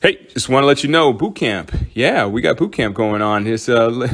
Hey, 0.00 0.24
just 0.28 0.48
want 0.48 0.62
to 0.62 0.68
let 0.68 0.84
you 0.84 0.88
know, 0.88 1.12
boot 1.12 1.34
camp. 1.34 1.74
Yeah, 1.92 2.26
we 2.26 2.40
got 2.40 2.56
boot 2.56 2.72
camp 2.72 2.94
going 2.94 3.20
on. 3.20 3.48
It's 3.48 3.68
uh, 3.68 4.06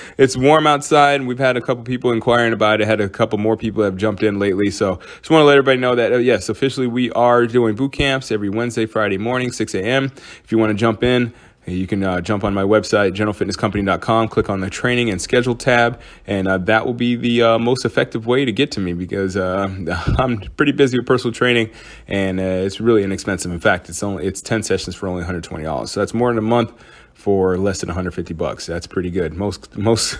it's 0.16 0.34
warm 0.34 0.66
outside, 0.66 1.16
and 1.16 1.28
we've 1.28 1.38
had 1.38 1.58
a 1.58 1.60
couple 1.60 1.84
people 1.84 2.10
inquiring 2.10 2.54
about 2.54 2.80
it. 2.80 2.86
Had 2.86 3.02
a 3.02 3.08
couple 3.10 3.36
more 3.36 3.54
people 3.54 3.84
have 3.84 3.98
jumped 3.98 4.22
in 4.22 4.38
lately, 4.38 4.70
so 4.70 4.96
just 5.18 5.28
want 5.28 5.42
to 5.42 5.44
let 5.44 5.58
everybody 5.58 5.78
know 5.78 5.94
that 5.94 6.14
uh, 6.14 6.16
yes, 6.16 6.48
officially 6.48 6.86
we 6.86 7.10
are 7.10 7.46
doing 7.46 7.74
boot 7.74 7.92
camps 7.92 8.32
every 8.32 8.48
Wednesday, 8.48 8.86
Friday 8.86 9.18
morning, 9.18 9.52
6 9.52 9.74
a.m. 9.74 10.04
If 10.42 10.50
you 10.50 10.56
want 10.56 10.70
to 10.70 10.74
jump 10.74 11.02
in, 11.02 11.34
you 11.66 11.86
can 11.86 12.02
uh, 12.04 12.20
jump 12.20 12.44
on 12.44 12.54
my 12.54 12.62
website, 12.62 13.12
generalfitnesscompany.com, 13.12 14.28
click 14.28 14.48
on 14.48 14.60
the 14.60 14.70
training 14.70 15.10
and 15.10 15.20
schedule 15.20 15.54
tab, 15.54 16.00
and 16.26 16.46
uh, 16.46 16.58
that 16.58 16.86
will 16.86 16.94
be 16.94 17.16
the 17.16 17.42
uh, 17.42 17.58
most 17.58 17.84
effective 17.84 18.26
way 18.26 18.44
to 18.44 18.52
get 18.52 18.70
to 18.72 18.80
me 18.80 18.92
because 18.92 19.36
uh, 19.36 19.68
I'm 20.18 20.40
pretty 20.56 20.72
busy 20.72 20.98
with 20.98 21.06
personal 21.06 21.32
training 21.32 21.70
and 22.06 22.38
uh, 22.38 22.42
it's 22.42 22.80
really 22.80 23.02
inexpensive. 23.02 23.50
In 23.50 23.60
fact, 23.60 23.88
it's 23.88 24.02
only 24.02 24.26
it's 24.26 24.40
10 24.40 24.62
sessions 24.62 24.94
for 24.94 25.08
only 25.08 25.24
$120. 25.24 25.88
So 25.88 26.00
that's 26.00 26.14
more 26.14 26.30
than 26.30 26.38
a 26.38 26.42
month 26.42 26.72
for 27.14 27.56
less 27.56 27.80
than 27.80 27.88
150 27.88 28.34
bucks. 28.34 28.66
That's 28.66 28.86
pretty 28.86 29.10
good. 29.10 29.34
Most 29.34 29.76
most 29.78 30.18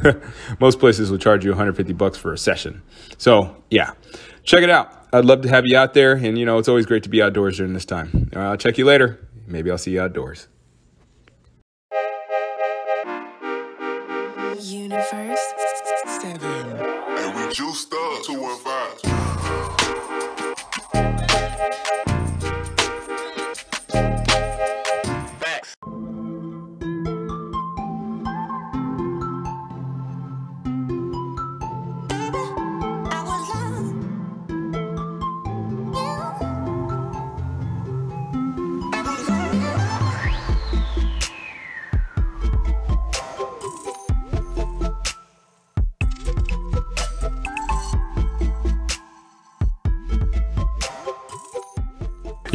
most 0.59 0.81
places 0.81 1.11
will 1.11 1.19
charge 1.19 1.45
you 1.45 1.51
150 1.51 1.93
bucks 1.93 2.19
for 2.19 2.33
a 2.33 2.39
session. 2.39 2.83
So, 3.19 3.57
yeah. 3.71 3.93
Check 4.43 4.63
it 4.63 4.71
out. 4.71 4.93
I'd 5.13 5.25
love 5.25 5.43
to 5.43 5.49
have 5.49 5.65
you 5.67 5.77
out 5.77 5.95
there 5.95 6.15
and 6.15 6.37
you 6.39 6.45
know, 6.45 6.59
it's 6.59 6.69
always 6.69 6.87
great 6.87 7.05
to 7.05 7.09
be 7.09 7.23
outdoors 7.23 7.59
during 7.59 7.73
this 7.73 7.85
time. 7.85 8.31
I'll 8.35 8.57
check 8.57 8.79
you 8.79 8.85
later. 8.85 9.21
Maybe 9.47 9.71
I'll 9.71 9.79
see 9.79 9.93
you 9.93 10.01
outdoors. 10.01 10.49
Universe 14.97 15.53
7. 16.23 16.41
And 17.19 17.37
we 17.37 17.53
juiced 17.53 17.86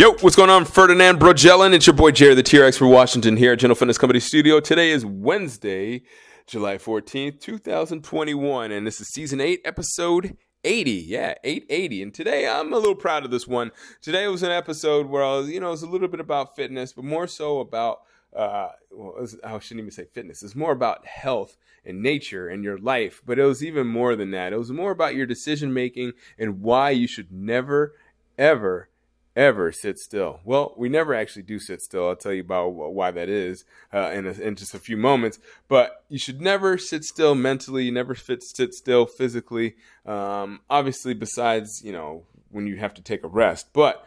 Yo, 0.01 0.13
what's 0.21 0.35
going 0.35 0.49
on? 0.49 0.65
Ferdinand 0.65 1.19
Brogellin. 1.19 1.75
It's 1.75 1.85
your 1.85 1.95
boy 1.95 2.09
Jerry, 2.09 2.33
the 2.33 2.41
TRX 2.41 2.75
for 2.75 2.87
Washington 2.87 3.37
here 3.37 3.53
at 3.53 3.59
General 3.59 3.75
Fitness 3.75 3.99
Company 3.99 4.19
Studio. 4.19 4.59
Today 4.59 4.89
is 4.89 5.05
Wednesday, 5.05 6.01
July 6.47 6.79
14th, 6.79 7.39
2021, 7.39 8.71
and 8.71 8.87
this 8.87 8.99
is 8.99 9.09
season 9.09 9.39
8, 9.39 9.61
episode 9.63 10.35
80. 10.63 10.91
Yeah, 10.91 11.35
880. 11.43 12.01
And 12.01 12.11
today 12.15 12.49
I'm 12.49 12.73
a 12.73 12.77
little 12.77 12.95
proud 12.95 13.25
of 13.25 13.29
this 13.29 13.47
one. 13.47 13.69
Today 14.01 14.27
was 14.27 14.41
an 14.41 14.49
episode 14.49 15.05
where 15.05 15.23
I 15.23 15.37
was, 15.37 15.51
you 15.51 15.59
know, 15.59 15.67
it 15.67 15.69
was 15.69 15.83
a 15.83 15.87
little 15.87 16.07
bit 16.07 16.19
about 16.19 16.55
fitness, 16.55 16.93
but 16.93 17.05
more 17.05 17.27
so 17.27 17.59
about, 17.59 17.99
uh, 18.35 18.69
well, 18.89 19.13
was- 19.19 19.37
I 19.43 19.59
shouldn't 19.59 19.81
even 19.81 19.91
say 19.91 20.05
fitness. 20.05 20.41
It's 20.41 20.55
more 20.55 20.71
about 20.71 21.05
health 21.05 21.57
and 21.85 22.01
nature 22.01 22.47
and 22.47 22.63
your 22.63 22.79
life, 22.79 23.21
but 23.23 23.37
it 23.37 23.45
was 23.45 23.63
even 23.63 23.85
more 23.85 24.15
than 24.15 24.31
that. 24.31 24.51
It 24.51 24.57
was 24.57 24.71
more 24.71 24.89
about 24.89 25.13
your 25.13 25.27
decision 25.27 25.71
making 25.71 26.13
and 26.39 26.63
why 26.63 26.89
you 26.89 27.05
should 27.05 27.31
never, 27.31 27.93
ever, 28.35 28.89
ever 29.35 29.71
sit 29.71 29.97
still. 29.97 30.39
Well, 30.43 30.73
we 30.77 30.89
never 30.89 31.13
actually 31.13 31.43
do 31.43 31.59
sit 31.59 31.81
still. 31.81 32.09
I'll 32.09 32.15
tell 32.15 32.33
you 32.33 32.41
about 32.41 32.69
why 32.69 33.11
that 33.11 33.29
is 33.29 33.63
uh, 33.93 34.11
in, 34.13 34.25
a, 34.25 34.31
in 34.31 34.55
just 34.55 34.73
a 34.73 34.79
few 34.79 34.97
moments. 34.97 35.39
But 35.67 36.03
you 36.09 36.19
should 36.19 36.41
never 36.41 36.77
sit 36.77 37.03
still 37.03 37.35
mentally. 37.35 37.85
You 37.85 37.91
never 37.91 38.15
fit, 38.15 38.43
sit 38.43 38.73
still 38.73 39.05
physically. 39.05 39.75
Um, 40.05 40.61
obviously, 40.69 41.13
besides 41.13 41.81
you 41.83 41.91
know 41.91 42.23
when 42.49 42.67
you 42.67 42.77
have 42.77 42.93
to 42.95 43.01
take 43.01 43.23
a 43.23 43.27
rest. 43.27 43.67
But 43.73 44.05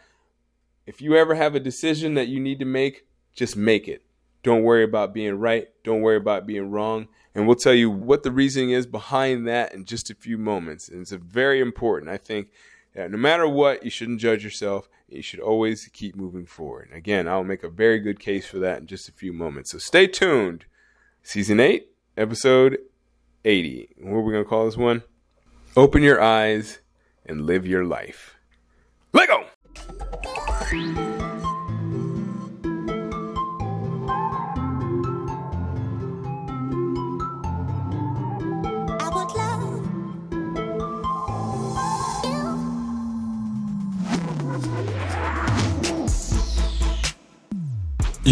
if 0.87 1.01
you 1.01 1.17
ever 1.17 1.35
have 1.35 1.55
a 1.55 1.61
decision 1.61 2.15
that 2.15 2.29
you 2.29 2.41
need 2.41 2.59
to 2.59 2.67
make, 2.67 3.07
just 3.35 3.57
make 3.57 3.89
it. 3.89 4.03
Don't 4.43 4.63
worry 4.63 4.85
about 4.85 5.15
being 5.15 5.39
right. 5.39 5.69
Don't 5.83 6.03
worry 6.03 6.19
about 6.19 6.47
being 6.47 6.71
wrong. 6.71 7.09
And 7.35 7.47
we'll 7.47 7.57
tell 7.57 7.75
you 7.75 7.91
what 7.91 8.23
the 8.23 8.31
reasoning 8.31 8.71
is 8.71 8.87
behind 8.87 9.49
that 9.49 9.75
in 9.75 9.87
just 9.87 10.11
a 10.11 10.15
few 10.15 10.37
moments. 10.39 10.89
And 10.89 11.01
it's 11.01 11.11
very 11.13 11.61
important, 11.61 12.11
I 12.11 12.19
think. 12.19 12.49
No 12.95 13.17
matter 13.17 13.49
what, 13.49 13.83
you 13.83 13.91
shouldn't 13.91 14.21
judge 14.21 14.45
yourself. 14.45 14.89
You 15.09 15.23
should 15.23 15.41
always 15.41 15.89
keep 15.93 16.17
moving 16.17 16.47
forward. 16.47 16.91
Again, 16.93 17.29
I'll 17.29 17.45
make 17.45 17.63
a 17.63 17.69
very 17.69 18.01
good 18.01 18.19
case 18.19 18.47
for 18.47 18.59
that 18.59 18.81
in 18.81 18.87
just 18.87 19.09
a 19.09 19.13
few 19.13 19.33
moments. 19.33 19.73
So 19.73 19.79
stay 19.79 20.07
tuned. 20.07 20.65
Season 21.23 21.61
8, 21.61 21.89
episode 22.17 22.79
80. 23.45 23.91
What 23.99 24.17
are 24.17 24.21
we 24.23 24.33
going 24.33 24.45
to 24.45 24.49
call 24.49 24.67
this 24.67 24.77
one? 24.77 25.03
Open 25.77 26.03
your 26.03 26.21
eyes 26.21 26.81
and 27.27 27.47
live 27.47 27.67
your 27.67 27.85
life. 27.85 28.37
Lego! 29.13 29.47
I 29.77 31.14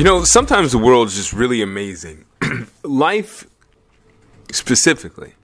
You 0.03 0.09
know, 0.09 0.25
sometimes 0.25 0.73
the 0.73 0.79
world 0.79 1.07
is 1.07 1.15
just 1.15 1.33
really 1.33 1.63
amazing. 1.63 2.25
Life, 2.83 3.47
specifically, 4.51 5.35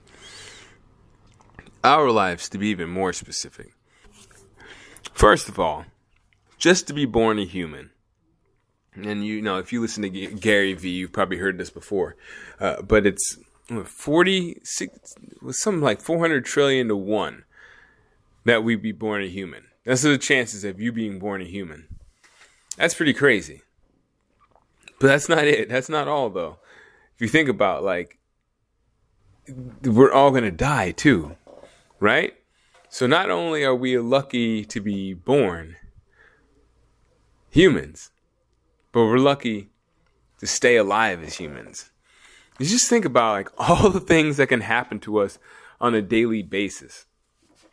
our 1.81 2.11
lives, 2.11 2.49
to 2.49 2.57
be 2.57 2.67
even 2.67 2.89
more 2.89 3.13
specific. 3.13 3.71
First 5.13 5.47
of 5.47 5.59
all, 5.61 5.85
just 6.57 6.87
to 6.87 6.93
be 6.93 7.05
born 7.05 7.39
a 7.39 7.45
human. 7.45 7.91
And 8.95 9.25
you 9.25 9.41
know, 9.41 9.59
if 9.59 9.71
you 9.71 9.79
listen 9.79 10.03
to 10.03 10.09
Gary 10.09 10.73
Vee, 10.73 10.89
you've 10.89 11.13
probably 11.13 11.37
heard 11.37 11.57
this 11.57 11.69
before, 11.69 12.17
uh, 12.59 12.81
but 12.81 13.05
it's 13.05 13.37
46, 13.85 15.15
something 15.51 15.81
like 15.81 16.01
400 16.01 16.43
trillion 16.43 16.89
to 16.89 16.97
one 16.97 17.45
that 18.43 18.65
we'd 18.65 18.81
be 18.81 18.91
born 18.91 19.23
a 19.23 19.27
human. 19.27 19.67
That's 19.85 20.01
the 20.01 20.17
chances 20.17 20.65
of 20.65 20.81
you 20.81 20.91
being 20.91 21.17
born 21.17 21.41
a 21.41 21.45
human. 21.45 21.87
That's 22.75 22.93
pretty 22.93 23.13
crazy. 23.13 23.61
But 24.99 25.07
that's 25.07 25.29
not 25.29 25.45
it. 25.45 25.69
That's 25.69 25.89
not 25.89 26.07
all 26.07 26.29
though. 26.29 26.57
If 27.15 27.21
you 27.21 27.27
think 27.27 27.49
about 27.49 27.83
like 27.83 28.19
we're 29.83 30.11
all 30.11 30.31
going 30.31 30.43
to 30.43 30.51
die 30.51 30.91
too, 30.91 31.35
right? 31.99 32.33
So 32.89 33.07
not 33.07 33.29
only 33.29 33.63
are 33.63 33.75
we 33.75 33.97
lucky 33.97 34.65
to 34.65 34.81
be 34.81 35.13
born 35.13 35.75
humans, 37.49 38.11
but 38.91 39.05
we're 39.05 39.17
lucky 39.17 39.69
to 40.39 40.47
stay 40.47 40.75
alive 40.75 41.23
as 41.23 41.35
humans. 41.35 41.91
You 42.57 42.65
just 42.65 42.89
think 42.89 43.05
about 43.05 43.33
like 43.33 43.49
all 43.57 43.89
the 43.89 43.99
things 43.99 44.37
that 44.37 44.47
can 44.47 44.61
happen 44.61 44.99
to 45.01 45.19
us 45.19 45.39
on 45.79 45.95
a 45.95 46.01
daily 46.01 46.43
basis. 46.43 47.05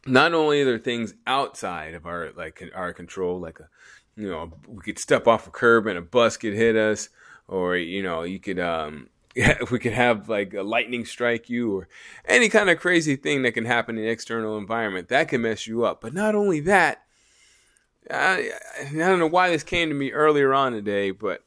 Not 0.07 0.35
only 0.35 0.61
are 0.61 0.65
there 0.65 0.79
things 0.79 1.15
outside 1.27 1.95
of 1.95 2.07
our 2.07 2.31
like 2.37 2.63
our 2.75 2.93
control, 2.93 3.41
like 3.41 3.59
a 3.59 3.69
you 4.17 4.31
know, 4.31 4.53
we 4.67 4.83
could 4.83 4.99
step 4.99 5.27
off 5.27 5.47
a 5.47 5.51
curb 5.51 5.87
and 5.87 5.99
a 5.99 6.03
bus 6.03 6.37
could 6.37 6.55
hit 6.55 6.77
us, 6.77 7.09
or 7.49 7.77
you 7.77 8.03
know, 8.03 8.23
you 8.23 8.39
could 8.39 8.59
um, 8.59 9.09
we 9.71 9.79
could 9.79 9.93
have 9.93 10.29
like 10.29 10.55
a 10.55 10.63
lightning 10.63 11.05
strike 11.05 11.51
you, 11.51 11.77
or 11.77 11.89
any 12.25 12.49
kind 12.49 12.71
of 12.71 12.81
crazy 12.81 13.17
thing 13.17 13.43
that 13.43 13.53
can 13.53 13.67
happen 13.67 13.97
in 13.97 14.05
the 14.05 14.11
external 14.11 14.57
environment 14.57 15.09
that 15.09 15.29
can 15.29 15.43
mess 15.43 15.67
you 15.67 15.85
up. 15.85 16.01
But 16.01 16.15
not 16.15 16.35
only 16.35 16.61
that, 16.61 17.03
I, 18.11 18.51
I 18.81 18.95
don't 18.95 19.19
know 19.19 19.27
why 19.27 19.51
this 19.51 19.63
came 19.63 19.89
to 19.89 19.95
me 19.95 20.13
earlier 20.13 20.55
on 20.55 20.73
today, 20.73 21.11
but 21.11 21.45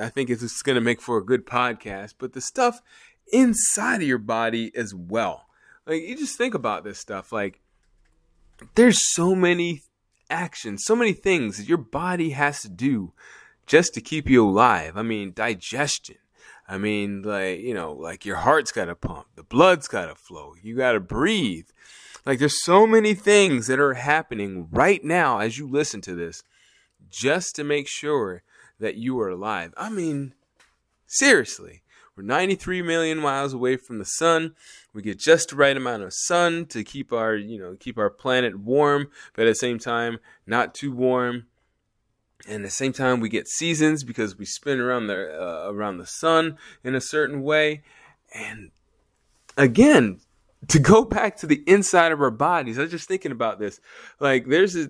I 0.00 0.08
think 0.08 0.30
it's 0.30 0.42
just 0.42 0.64
going 0.64 0.74
to 0.74 0.80
make 0.80 1.00
for 1.00 1.18
a 1.18 1.24
good 1.24 1.46
podcast. 1.46 2.14
But 2.18 2.32
the 2.32 2.40
stuff 2.40 2.80
inside 3.32 4.02
of 4.02 4.08
your 4.08 4.18
body 4.18 4.72
as 4.74 4.94
well, 4.94 5.46
like 5.86 6.02
you 6.02 6.16
just 6.16 6.36
think 6.36 6.54
about 6.54 6.82
this 6.82 6.98
stuff, 6.98 7.30
like 7.30 7.60
there's 8.74 9.14
so 9.14 9.36
many 9.36 9.82
actions, 10.30 10.84
so 10.84 10.96
many 10.96 11.12
things 11.12 11.56
that 11.56 11.68
your 11.68 11.78
body 11.78 12.30
has 12.30 12.62
to 12.62 12.68
do 12.68 13.12
just 13.66 13.94
to 13.94 14.00
keep 14.00 14.28
you 14.28 14.48
alive. 14.48 14.96
I 14.96 15.02
mean, 15.02 15.32
digestion. 15.32 16.16
I 16.68 16.76
mean, 16.76 17.22
like, 17.22 17.60
you 17.60 17.72
know, 17.72 17.92
like 17.92 18.26
your 18.26 18.36
heart's 18.36 18.72
got 18.72 18.86
to 18.86 18.94
pump, 18.94 19.26
the 19.36 19.42
blood's 19.42 19.88
got 19.88 20.06
to 20.06 20.14
flow, 20.14 20.54
you 20.62 20.76
got 20.76 20.92
to 20.92 21.00
breathe. 21.00 21.68
Like, 22.26 22.38
there's 22.38 22.62
so 22.62 22.86
many 22.86 23.14
things 23.14 23.68
that 23.68 23.80
are 23.80 23.94
happening 23.94 24.68
right 24.70 25.02
now 25.02 25.38
as 25.38 25.56
you 25.56 25.66
listen 25.66 26.02
to 26.02 26.14
this 26.14 26.42
just 27.08 27.56
to 27.56 27.64
make 27.64 27.88
sure 27.88 28.42
that 28.78 28.96
you 28.96 29.18
are 29.20 29.30
alive. 29.30 29.72
I 29.76 29.88
mean, 29.88 30.34
seriously. 31.06 31.82
We're 32.18 32.24
93 32.24 32.82
million 32.82 33.18
miles 33.18 33.52
away 33.52 33.76
from 33.76 33.98
the 33.98 34.04
sun. 34.04 34.56
We 34.92 35.02
get 35.02 35.20
just 35.20 35.50
the 35.50 35.56
right 35.56 35.76
amount 35.76 36.02
of 36.02 36.12
sun 36.12 36.66
to 36.66 36.82
keep 36.82 37.12
our, 37.12 37.36
you 37.36 37.60
know, 37.60 37.76
keep 37.78 37.96
our 37.96 38.10
planet 38.10 38.58
warm, 38.58 39.06
but 39.34 39.46
at 39.46 39.50
the 39.50 39.54
same 39.54 39.78
time, 39.78 40.18
not 40.44 40.74
too 40.74 40.90
warm. 40.90 41.46
and 42.48 42.56
at 42.56 42.62
the 42.62 42.70
same 42.70 42.92
time 42.92 43.20
we 43.20 43.28
get 43.28 43.46
seasons 43.46 44.02
because 44.02 44.36
we 44.36 44.44
spin 44.44 44.80
around 44.80 45.06
the 45.06 45.14
uh, 45.14 45.70
around 45.70 45.98
the 45.98 46.06
sun 46.06 46.58
in 46.82 46.96
a 46.96 47.00
certain 47.00 47.42
way 47.42 47.82
and 48.34 48.70
again 49.56 50.18
to 50.66 50.78
go 50.78 51.04
back 51.04 51.36
to 51.36 51.46
the 51.46 51.62
inside 51.66 52.12
of 52.12 52.20
our 52.20 52.30
bodies 52.30 52.78
i 52.78 52.82
was 52.82 52.92
just 52.92 53.08
thinking 53.08 53.32
about 53.32 53.58
this 53.58 53.80
like 54.20 54.46
there's 54.46 54.76
a 54.76 54.88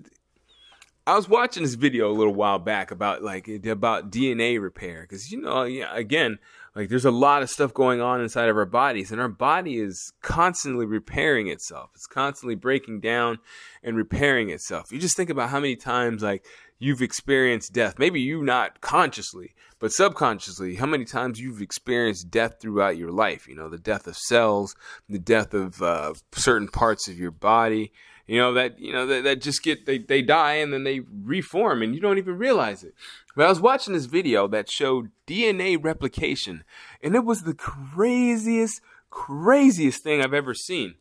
I 1.07 1.15
was 1.15 1.27
watching 1.27 1.63
this 1.63 1.73
video 1.73 2.11
a 2.11 2.13
little 2.13 2.35
while 2.35 2.59
back 2.59 2.91
about 2.91 3.23
like 3.23 3.47
about 3.65 4.11
DNA 4.11 4.61
repair 4.61 5.01
because 5.01 5.31
you 5.31 5.41
know 5.41 5.63
yeah 5.63 5.89
again 5.95 6.37
like 6.79 6.87
there's 6.87 7.03
a 7.03 7.11
lot 7.11 7.43
of 7.43 7.49
stuff 7.49 7.73
going 7.73 7.99
on 7.99 8.21
inside 8.21 8.47
of 8.47 8.55
our 8.55 8.65
bodies 8.65 9.11
and 9.11 9.19
our 9.19 9.27
body 9.27 9.79
is 9.79 10.13
constantly 10.21 10.85
repairing 10.85 11.49
itself. 11.49 11.89
It's 11.93 12.07
constantly 12.07 12.55
breaking 12.55 13.01
down 13.01 13.39
and 13.83 13.97
repairing 13.97 14.49
itself. 14.49 14.89
You 14.89 14.97
just 14.97 15.17
think 15.17 15.29
about 15.29 15.49
how 15.49 15.59
many 15.59 15.75
times 15.75 16.23
like 16.23 16.45
you've 16.77 17.01
experienced 17.01 17.73
death. 17.73 17.99
Maybe 17.99 18.21
you 18.21 18.43
not 18.43 18.79
consciously 18.79 19.55
but 19.79 19.91
subconsciously 19.91 20.75
how 20.75 20.85
many 20.85 21.03
times 21.03 21.41
you've 21.41 21.61
experienced 21.61 22.31
death 22.31 22.61
throughout 22.61 22.95
your 22.95 23.11
life. 23.11 23.45
You 23.45 23.55
know 23.55 23.67
the 23.67 23.77
death 23.77 24.07
of 24.07 24.15
cells 24.15 24.73
the 25.09 25.19
death 25.19 25.53
of 25.53 25.81
uh, 25.81 26.13
certain 26.31 26.69
parts 26.69 27.09
of 27.09 27.19
your 27.19 27.31
body 27.31 27.91
you 28.29 28.37
know 28.37 28.53
that 28.53 28.79
you 28.79 28.93
know 28.93 29.07
that, 29.07 29.23
that 29.23 29.41
just 29.41 29.63
get 29.63 29.87
they, 29.87 29.97
they 29.97 30.21
die 30.21 30.53
and 30.53 30.71
then 30.71 30.83
they 30.83 30.99
reform 31.23 31.81
and 31.81 31.95
you 31.95 31.99
don't 31.99 32.19
even 32.19 32.37
realize 32.37 32.83
it 32.83 32.93
but 33.35 33.45
i 33.45 33.49
was 33.49 33.59
watching 33.59 33.93
this 33.93 34.05
video 34.05 34.47
that 34.47 34.69
showed 34.69 35.09
dna 35.25 35.83
replication 35.83 36.63
and 37.01 37.15
it 37.15 37.25
was 37.25 37.41
the 37.41 37.55
craziest 37.55 38.81
craziest 39.09 40.03
thing 40.03 40.21
i've 40.21 40.33
ever 40.33 40.53
seen 40.53 40.93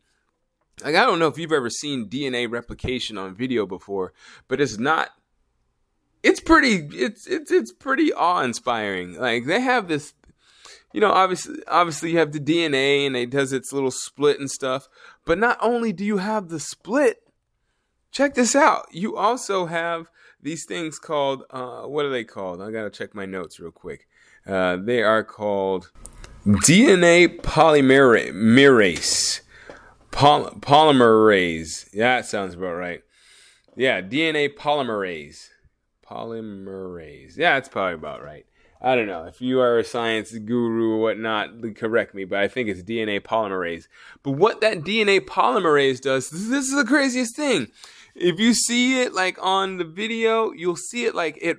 like 0.82 0.94
i 0.94 1.04
don't 1.04 1.18
know 1.18 1.28
if 1.28 1.36
you've 1.36 1.52
ever 1.52 1.68
seen 1.68 2.08
dna 2.08 2.50
replication 2.50 3.18
on 3.18 3.34
video 3.34 3.66
before 3.66 4.14
but 4.48 4.58
it's 4.58 4.78
not 4.78 5.10
it's 6.22 6.40
pretty 6.40 6.88
it's 6.96 7.26
it's 7.26 7.52
it's 7.52 7.72
pretty 7.74 8.10
awe-inspiring 8.10 9.18
like 9.20 9.44
they 9.44 9.60
have 9.60 9.86
this 9.86 10.14
you 10.92 11.00
know, 11.00 11.10
obviously, 11.10 11.56
obviously 11.66 12.12
you 12.12 12.18
have 12.18 12.32
the 12.32 12.40
DNA 12.40 13.06
and 13.06 13.16
it 13.16 13.30
does 13.30 13.52
its 13.52 13.72
little 13.72 13.90
split 13.90 14.40
and 14.40 14.50
stuff. 14.50 14.88
But 15.28 15.38
not 15.38 15.58
only 15.60 15.92
do 15.92 16.06
you 16.06 16.16
have 16.16 16.48
the 16.48 16.58
split, 16.58 17.18
check 18.10 18.32
this 18.32 18.56
out. 18.56 18.86
You 18.92 19.14
also 19.14 19.66
have 19.66 20.08
these 20.40 20.64
things 20.64 20.98
called, 20.98 21.42
uh, 21.50 21.82
what 21.82 22.06
are 22.06 22.10
they 22.10 22.24
called? 22.24 22.62
I 22.62 22.70
gotta 22.70 22.88
check 22.88 23.14
my 23.14 23.26
notes 23.26 23.60
real 23.60 23.70
quick. 23.70 24.08
Uh, 24.46 24.78
they 24.78 25.02
are 25.02 25.22
called 25.22 25.92
DNA 26.46 27.28
polymerase. 27.42 28.22
Poly- 30.10 30.58
polymerase. 30.60 31.90
Yeah, 31.92 32.16
that 32.16 32.26
sounds 32.26 32.54
about 32.54 32.76
right. 32.76 33.02
Yeah, 33.76 34.00
DNA 34.00 34.48
polymerase. 34.48 35.50
Polymerase. 36.10 37.36
Yeah, 37.36 37.56
that's 37.56 37.68
probably 37.68 37.96
about 37.96 38.24
right. 38.24 38.46
I 38.80 38.94
don't 38.94 39.06
know. 39.06 39.24
If 39.24 39.40
you 39.40 39.60
are 39.60 39.78
a 39.78 39.84
science 39.84 40.32
guru 40.32 40.92
or 40.92 40.98
whatnot, 40.98 41.74
correct 41.74 42.14
me, 42.14 42.24
but 42.24 42.38
I 42.38 42.46
think 42.46 42.68
it's 42.68 42.82
DNA 42.82 43.20
polymerase. 43.20 43.88
But 44.22 44.32
what 44.32 44.60
that 44.60 44.78
DNA 44.78 45.20
polymerase 45.20 46.00
does, 46.00 46.30
this 46.30 46.68
is 46.68 46.76
the 46.76 46.84
craziest 46.84 47.34
thing. 47.34 47.68
If 48.14 48.38
you 48.38 48.54
see 48.54 49.00
it 49.00 49.12
like 49.14 49.36
on 49.40 49.78
the 49.78 49.84
video, 49.84 50.52
you'll 50.52 50.76
see 50.76 51.04
it 51.06 51.14
like 51.14 51.38
it 51.40 51.58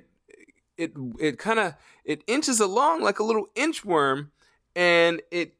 it 0.77 0.93
it 1.19 1.37
kind 1.37 1.59
of 1.59 1.75
it 2.05 2.23
inches 2.25 2.59
along 2.59 3.01
like 3.01 3.19
a 3.19 3.23
little 3.23 3.47
inchworm 3.55 4.29
and 4.75 5.21
it 5.29 5.53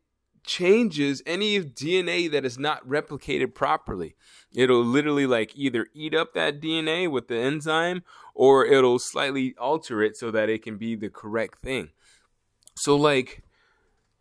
changes 0.44 1.21
any 1.25 1.59
DNA 1.59 2.30
that 2.31 2.45
is 2.45 2.57
not 2.57 2.88
replicated 2.88 3.53
properly. 3.53 4.15
It'll 4.53 4.83
literally 4.83 5.27
like 5.27 5.51
either 5.56 5.88
eat 5.94 6.15
up 6.15 6.33
that 6.33 6.59
DNA 6.59 7.09
with 7.09 7.27
the 7.27 7.38
enzyme 7.38 8.03
or 8.33 8.65
it'll 8.65 9.00
slightly 9.00 9.56
alter 9.59 10.01
it 10.01 10.18
so 10.18 10.31
that 10.31 10.50
it 10.50 10.63
can 10.63 10.77
be 10.77 10.95
the 10.95 11.09
correct 11.09 11.59
thing. 11.59 11.89
So 12.75 12.95
like 12.95 13.44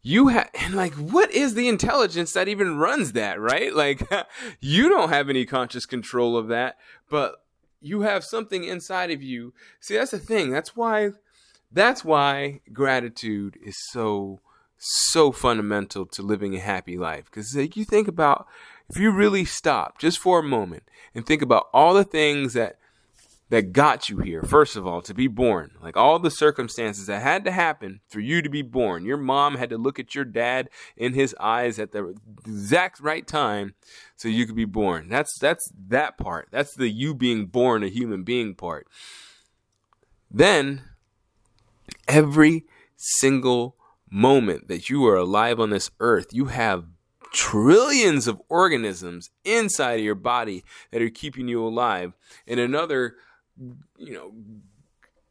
you 0.02 0.28
have 0.28 0.50
and 0.54 0.74
like 0.74 0.94
what 0.94 1.30
is 1.32 1.54
the 1.54 1.68
intelligence 1.68 2.32
that 2.32 2.48
even 2.48 2.78
runs 2.78 3.12
that, 3.12 3.40
right? 3.40 3.74
Like 3.74 4.02
you 4.60 4.88
don't 4.88 5.10
have 5.10 5.28
any 5.28 5.46
conscious 5.46 5.86
control 5.86 6.36
of 6.36 6.48
that, 6.48 6.76
but 7.08 7.36
you 7.80 8.02
have 8.02 8.24
something 8.24 8.64
inside 8.64 9.10
of 9.10 9.22
you. 9.22 9.54
See, 9.80 9.96
that's 9.96 10.10
the 10.10 10.18
thing. 10.18 10.50
That's 10.50 10.76
why 10.76 11.10
that's 11.70 12.04
why 12.04 12.60
gratitude 12.72 13.58
is 13.64 13.76
so 13.90 14.40
so 14.78 15.32
fundamental 15.32 16.06
to 16.06 16.22
living 16.22 16.54
a 16.54 16.60
happy 16.60 16.96
life. 16.96 17.24
Because 17.26 17.54
like 17.54 17.76
you 17.76 17.84
think 17.84 18.08
about 18.08 18.46
if 18.88 18.96
you 18.96 19.10
really 19.10 19.44
stop 19.44 19.98
just 19.98 20.18
for 20.18 20.38
a 20.38 20.42
moment 20.42 20.84
and 21.14 21.26
think 21.26 21.42
about 21.42 21.68
all 21.72 21.94
the 21.94 22.04
things 22.04 22.54
that 22.54 22.78
that 23.50 23.72
got 23.72 24.10
you 24.10 24.18
here 24.18 24.42
first 24.42 24.76
of 24.76 24.86
all 24.86 25.00
to 25.00 25.14
be 25.14 25.26
born 25.26 25.70
like 25.80 25.96
all 25.96 26.18
the 26.18 26.30
circumstances 26.30 27.06
that 27.06 27.22
had 27.22 27.44
to 27.44 27.50
happen 27.50 28.00
for 28.06 28.20
you 28.20 28.42
to 28.42 28.50
be 28.50 28.60
born. 28.60 29.06
Your 29.06 29.16
mom 29.16 29.56
had 29.56 29.70
to 29.70 29.78
look 29.78 29.98
at 29.98 30.14
your 30.14 30.26
dad 30.26 30.68
in 30.98 31.14
his 31.14 31.34
eyes 31.40 31.78
at 31.78 31.92
the 31.92 32.14
exact 32.46 33.00
right 33.00 33.26
time 33.26 33.74
so 34.16 34.28
you 34.28 34.44
could 34.44 34.56
be 34.56 34.66
born. 34.66 35.08
That's 35.08 35.38
that's 35.38 35.72
that 35.88 36.18
part. 36.18 36.48
That's 36.50 36.74
the 36.74 36.88
you 36.88 37.14
being 37.14 37.46
born 37.46 37.82
a 37.82 37.88
human 37.88 38.22
being 38.22 38.54
part. 38.54 38.86
Then 40.30 40.82
every 42.06 42.66
single 42.96 43.77
moment 44.10 44.68
that 44.68 44.88
you 44.88 45.06
are 45.06 45.16
alive 45.16 45.60
on 45.60 45.70
this 45.70 45.90
earth, 46.00 46.28
you 46.32 46.46
have 46.46 46.84
trillions 47.32 48.26
of 48.26 48.40
organisms 48.48 49.30
inside 49.44 49.98
of 49.98 50.04
your 50.04 50.14
body 50.14 50.64
that 50.90 51.02
are 51.02 51.10
keeping 51.10 51.48
you 51.48 51.64
alive. 51.64 52.12
And 52.46 52.58
another, 52.58 53.16
you 53.98 54.14
know, 54.14 54.32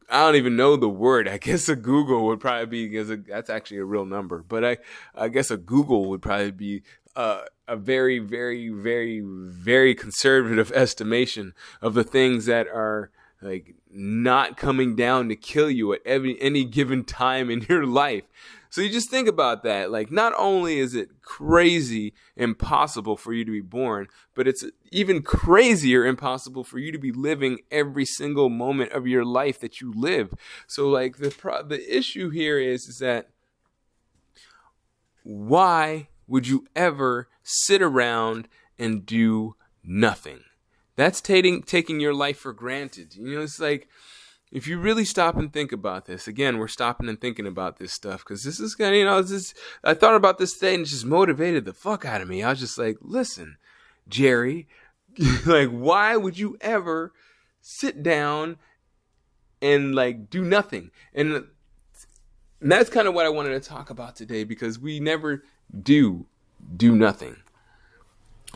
I 0.09 0.21
don't 0.25 0.35
even 0.35 0.55
know 0.55 0.75
the 0.75 0.89
word. 0.89 1.27
I 1.27 1.37
guess 1.39 1.69
a 1.69 1.75
googol 1.75 2.25
would 2.25 2.39
probably 2.39 2.65
be 2.65 2.87
because 2.87 3.09
that's 3.27 3.49
actually 3.49 3.77
a 3.77 3.85
real 3.85 4.05
number. 4.05 4.43
But 4.47 4.63
I, 4.63 4.77
I 5.15 5.27
guess 5.29 5.51
a 5.51 5.57
googol 5.57 6.07
would 6.07 6.21
probably 6.21 6.51
be 6.51 6.83
uh, 7.15 7.41
a 7.67 7.75
very, 7.75 8.19
very, 8.19 8.69
very, 8.69 9.21
very 9.21 9.95
conservative 9.95 10.71
estimation 10.75 11.53
of 11.81 11.93
the 11.93 12.03
things 12.03 12.45
that 12.45 12.67
are 12.67 13.11
like 13.41 13.75
not 13.91 14.57
coming 14.57 14.95
down 14.95 15.29
to 15.29 15.35
kill 15.35 15.69
you 15.69 15.93
at 15.93 16.01
every 16.05 16.41
any 16.41 16.63
given 16.63 17.03
time 17.03 17.49
in 17.49 17.65
your 17.69 17.85
life. 17.87 18.23
So 18.69 18.81
you 18.81 18.89
just 18.89 19.09
think 19.09 19.27
about 19.27 19.63
that. 19.63 19.91
Like, 19.91 20.11
not 20.11 20.33
only 20.37 20.79
is 20.79 20.95
it 20.95 21.21
crazy 21.21 22.13
impossible 22.35 23.17
for 23.17 23.33
you 23.33 23.45
to 23.45 23.51
be 23.51 23.61
born, 23.61 24.07
but 24.33 24.47
it's 24.47 24.65
even 24.91 25.21
crazier 25.21 26.05
impossible 26.05 26.63
for 26.63 26.79
you 26.79 26.91
to 26.91 26.99
be 26.99 27.11
living 27.11 27.59
every 27.71 28.05
single 28.05 28.49
moment 28.49 28.91
of 28.91 29.07
your 29.07 29.25
life 29.25 29.59
that 29.59 29.81
you 29.81 29.93
live. 29.95 30.33
So, 30.67 30.89
like, 30.89 31.17
the 31.17 31.31
pro- 31.31 31.63
the 31.63 31.97
issue 31.97 32.29
here 32.29 32.59
is 32.59 32.87
is 32.87 32.99
that 32.99 33.29
why 35.23 36.07
would 36.25 36.47
you 36.47 36.65
ever 36.75 37.27
sit 37.43 37.81
around 37.81 38.47
and 38.79 39.05
do 39.05 39.55
nothing? 39.83 40.41
That's 40.95 41.21
taking 41.21 41.63
taking 41.63 41.99
your 41.99 42.13
life 42.13 42.39
for 42.39 42.53
granted. 42.53 43.15
You 43.15 43.35
know, 43.35 43.41
it's 43.41 43.59
like 43.59 43.87
if 44.51 44.67
you 44.67 44.77
really 44.77 45.05
stop 45.05 45.35
and 45.35 45.51
think 45.51 45.71
about 45.71 46.05
this, 46.05 46.27
again, 46.27 46.57
we're 46.57 46.67
stopping 46.67 47.09
and 47.09 47.19
thinking 47.19 47.45
about 47.45 47.77
this 47.77 47.91
stuff 47.91 48.19
because 48.19 48.43
this 48.43 48.59
is 48.59 48.75
kind 48.75 48.91
of, 48.91 48.97
you 48.97 49.05
know, 49.05 49.21
this, 49.21 49.31
is, 49.31 49.53
I 49.83 49.93
thought 49.93 50.15
about 50.15 50.37
this 50.37 50.53
today 50.53 50.73
and 50.73 50.83
it 50.83 50.89
just 50.89 51.05
motivated 51.05 51.65
the 51.65 51.73
fuck 51.73 52.05
out 52.05 52.21
of 52.21 52.27
me. 52.27 52.43
I 52.43 52.51
was 52.51 52.59
just 52.59 52.77
like, 52.77 52.97
listen, 53.01 53.57
Jerry, 54.07 54.67
like, 55.45 55.69
why 55.69 56.15
would 56.15 56.37
you 56.37 56.57
ever 56.61 57.11
sit 57.61 58.01
down 58.03 58.57
and 59.61 59.93
like 59.93 60.29
do 60.29 60.43
nothing? 60.43 60.91
And, 61.13 61.33
uh, 61.33 61.41
and 62.61 62.71
that's 62.71 62.89
kind 62.89 63.07
of 63.07 63.13
what 63.13 63.25
I 63.25 63.29
wanted 63.29 63.61
to 63.61 63.69
talk 63.69 63.89
about 63.89 64.15
today 64.15 64.43
because 64.43 64.79
we 64.79 64.99
never 64.99 65.43
do 65.83 66.25
do 66.75 66.95
nothing. 66.95 67.35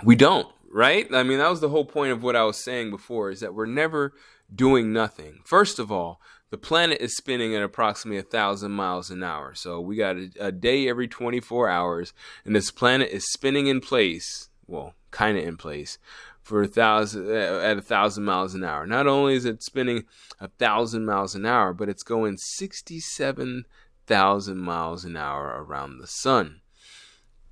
We 0.04 0.16
don't, 0.16 0.48
right? 0.72 1.08
I 1.14 1.24
mean, 1.24 1.38
that 1.38 1.50
was 1.50 1.62
the 1.62 1.70
whole 1.70 1.86
point 1.86 2.12
of 2.12 2.24
what 2.24 2.36
I 2.36 2.44
was 2.44 2.58
saying 2.58 2.90
before 2.90 3.30
is 3.30 3.42
that 3.42 3.54
we're 3.54 3.68
never 3.68 4.14
doing 4.54 4.94
nothing. 4.94 5.40
First 5.46 5.80
of 5.80 5.92
all, 5.92 6.22
the 6.50 6.58
planet 6.58 7.00
is 7.00 7.16
spinning 7.16 7.56
at 7.56 7.64
approximately 7.64 8.20
a 8.20 8.24
thousand 8.24 8.72
miles 8.72 9.10
an 9.10 9.24
hour. 9.24 9.56
So 9.56 9.80
we 9.80 9.96
got 9.96 10.18
a, 10.18 10.30
a 10.40 10.52
day 10.52 10.90
every 10.90 11.08
24 11.08 11.70
hours, 11.70 12.14
and 12.44 12.56
this 12.56 12.72
planet 12.72 13.10
is 13.10 13.32
spinning 13.32 13.68
in 13.68 13.80
place. 13.80 14.50
Well, 14.68 14.94
kind 15.12 15.38
of 15.38 15.46
in 15.46 15.58
place 15.58 15.98
for 16.42 16.64
a 16.64 16.68
thousand 16.68 17.30
uh, 17.30 17.60
at 17.64 17.78
a 17.78 17.82
thousand 17.82 18.26
miles 18.26 18.54
an 18.54 18.64
hour. 18.64 18.86
Not 18.86 19.08
only 19.08 19.36
is 19.36 19.46
it 19.46 19.64
spinning 19.64 20.06
a 20.40 20.48
thousand 20.48 21.06
miles 21.06 21.36
an 21.36 21.46
hour, 21.46 21.74
but 21.74 21.90
it's 21.90 22.04
going 22.04 22.38
67 22.38 23.66
thousand 24.08 24.58
miles 24.58 25.06
an 25.06 25.16
hour 25.16 25.64
around 25.64 26.00
the 26.00 26.08
sun. 26.08 26.62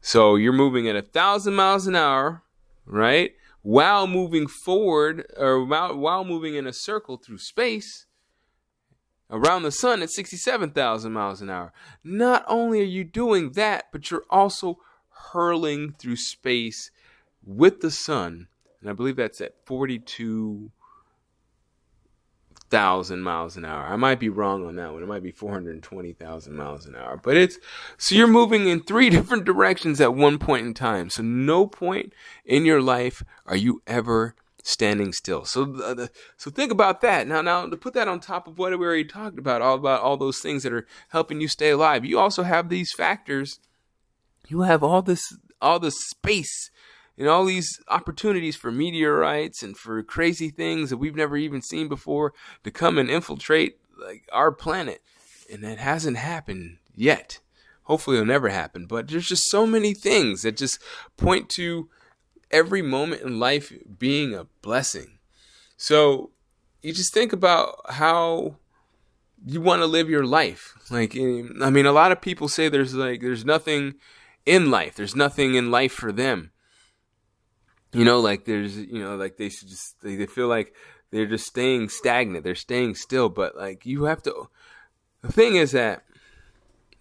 So 0.01 0.35
you're 0.35 0.53
moving 0.53 0.87
at 0.87 0.95
a 0.95 1.01
thousand 1.01 1.55
miles 1.55 1.87
an 1.87 1.95
hour, 1.95 2.43
right? 2.85 3.31
While 3.61 4.07
moving 4.07 4.47
forward 4.47 5.25
or 5.37 5.63
while, 5.65 6.23
moving 6.23 6.55
in 6.55 6.67
a 6.67 6.73
circle 6.73 7.17
through 7.17 7.37
space 7.37 8.05
around 9.29 9.63
the 9.63 9.71
sun 9.71 10.01
at 10.01 10.09
67,000 10.09 11.11
miles 11.11 11.41
an 11.41 11.49
hour. 11.49 11.71
Not 12.03 12.43
only 12.47 12.81
are 12.81 12.85
you 12.85 13.03
doing 13.03 13.51
that, 13.51 13.85
but 13.91 14.09
you're 14.09 14.25
also 14.29 14.79
hurling 15.31 15.93
through 15.99 16.15
space 16.15 16.89
with 17.43 17.81
the 17.81 17.91
sun. 17.91 18.47
And 18.81 18.89
I 18.89 18.93
believe 18.93 19.17
that's 19.17 19.41
at 19.41 19.65
42 19.65 20.71
thousand 22.69 23.21
miles 23.21 23.57
an 23.57 23.65
hour. 23.65 23.85
I 23.85 23.95
might 23.95 24.19
be 24.19 24.29
wrong 24.29 24.65
on 24.65 24.75
that 24.75 24.93
one. 24.93 25.03
It 25.03 25.07
might 25.07 25.23
be 25.23 25.31
four 25.31 25.51
hundred 25.51 25.81
twenty 25.83 26.13
thousand 26.13 26.55
miles 26.55 26.85
an 26.85 26.95
hour. 26.95 27.19
But 27.21 27.37
it's 27.37 27.57
so 27.97 28.15
you're 28.15 28.27
moving 28.27 28.67
in 28.67 28.81
three 28.81 29.09
different 29.11 29.45
directions 29.45 29.99
at 30.01 30.13
one 30.13 30.37
point 30.37 30.65
in 30.65 30.73
time. 30.73 31.09
So 31.09 31.23
no 31.23 31.67
point 31.67 32.13
in 32.45 32.65
your 32.65 32.81
life 32.81 33.23
are 33.45 33.55
you 33.55 33.81
ever 33.87 34.35
standing 34.63 35.13
still. 35.13 35.45
So 35.45 35.65
the, 35.65 35.95
the, 35.95 36.11
so 36.37 36.51
think 36.51 36.71
about 36.71 37.01
that. 37.01 37.27
Now 37.27 37.41
now 37.41 37.65
to 37.67 37.77
put 37.77 37.93
that 37.93 38.07
on 38.07 38.19
top 38.19 38.47
of 38.47 38.57
what 38.57 38.77
we 38.77 38.85
already 38.85 39.05
talked 39.05 39.39
about, 39.39 39.61
all 39.61 39.75
about 39.75 40.01
all 40.01 40.17
those 40.17 40.39
things 40.39 40.63
that 40.63 40.73
are 40.73 40.87
helping 41.09 41.41
you 41.41 41.47
stay 41.47 41.71
alive. 41.71 42.05
You 42.05 42.19
also 42.19 42.43
have 42.43 42.69
these 42.69 42.91
factors. 42.93 43.59
You 44.47 44.61
have 44.61 44.83
all 44.83 45.01
this 45.01 45.21
all 45.61 45.79
the 45.79 45.91
space 45.91 46.71
and 47.19 47.27
all 47.27 47.43
these 47.43 47.81
opportunities 47.89 48.55
for 48.55 48.71
meteorites 48.71 49.61
and 49.61 49.77
for 49.77 50.01
crazy 50.01 50.49
things 50.49 50.89
that 50.89 50.97
we've 50.97 51.17
never 51.17 51.35
even 51.35 51.61
seen 51.61 51.89
before 51.89 52.33
to 52.63 52.71
come 52.71 52.97
and 52.97 53.09
infiltrate 53.09 53.77
like 54.01 54.27
our 54.31 54.53
planet. 54.53 55.03
And 55.51 55.61
that 55.63 55.77
hasn't 55.77 56.17
happened 56.17 56.77
yet. 56.95 57.39
Hopefully 57.83 58.15
it'll 58.17 58.27
never 58.27 58.49
happen 58.49 58.85
but 58.85 59.09
there's 59.09 59.27
just 59.27 59.49
so 59.49 59.67
many 59.67 59.93
things 59.93 60.43
that 60.43 60.55
just 60.55 60.81
point 61.17 61.49
to 61.49 61.89
every 62.51 62.81
moment 62.81 63.21
in 63.21 63.39
life 63.39 63.73
being 63.97 64.33
a 64.33 64.45
blessing. 64.61 65.19
So 65.75 66.31
you 66.81 66.93
just 66.93 67.13
think 67.13 67.33
about 67.33 67.81
how 67.89 68.55
you 69.45 69.59
want 69.59 69.81
to 69.81 69.87
live 69.87 70.09
your 70.09 70.25
life. 70.25 70.73
Like 70.89 71.15
eh, 71.15 71.43
i 71.61 71.69
mean 71.69 71.85
a 71.85 71.91
lot 71.91 72.13
of 72.13 72.21
people 72.21 72.47
say 72.47 72.69
there's 72.69 72.93
like 72.93 73.19
there's 73.19 73.43
nothing 73.43 73.95
in 74.45 74.71
life. 74.71 74.95
There's 74.95 75.15
nothing 75.15 75.55
in 75.55 75.69
life 75.69 75.91
for 75.91 76.13
them 76.13 76.51
you 77.93 78.05
know 78.05 78.19
like 78.19 78.45
there's 78.45 78.77
you 78.77 78.99
know 78.99 79.15
like 79.15 79.37
they 79.37 79.49
should 79.49 79.67
just 79.67 79.99
they, 80.01 80.15
they 80.15 80.25
feel 80.25 80.47
like 80.47 80.73
they're 81.11 81.25
just 81.25 81.47
staying 81.47 81.89
stagnant. 81.89 82.43
They're 82.43 82.55
staying 82.55 82.95
still. 82.95 83.29
But 83.29 83.55
like 83.55 83.85
you 83.85 84.03
have 84.03 84.21
to 84.23 84.49
the 85.21 85.31
thing 85.31 85.55
is 85.55 85.71
that 85.71 86.03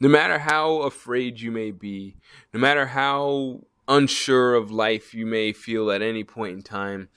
no 0.00 0.09
matter 0.09 0.38
how 0.38 0.83
afraid 0.83 1.40
you 1.40 1.50
may 1.50 1.71
be 1.71 2.16
no 2.52 2.61
matter 2.61 2.87
how 2.87 3.61
unsure 3.87 4.54
of 4.54 4.71
life 4.71 5.14
you 5.14 5.26
may 5.26 5.52
feel 5.52 5.90
at 5.90 6.02
any 6.02 6.23
point 6.25 6.54
in 6.54 6.62
time 6.62 7.09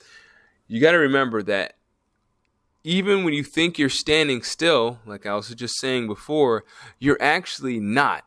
you 0.66 0.80
got 0.80 0.92
to 0.92 0.98
remember 0.98 1.42
that 1.42 1.74
even 2.82 3.24
when 3.24 3.34
you 3.34 3.44
think 3.44 3.78
you're 3.78 3.88
standing 3.88 4.42
still 4.42 4.98
like 5.04 5.26
i 5.26 5.34
was 5.34 5.48
just 5.48 5.78
saying 5.78 6.06
before 6.06 6.64
you're 6.98 7.20
actually 7.20 7.78
not. 7.78 8.24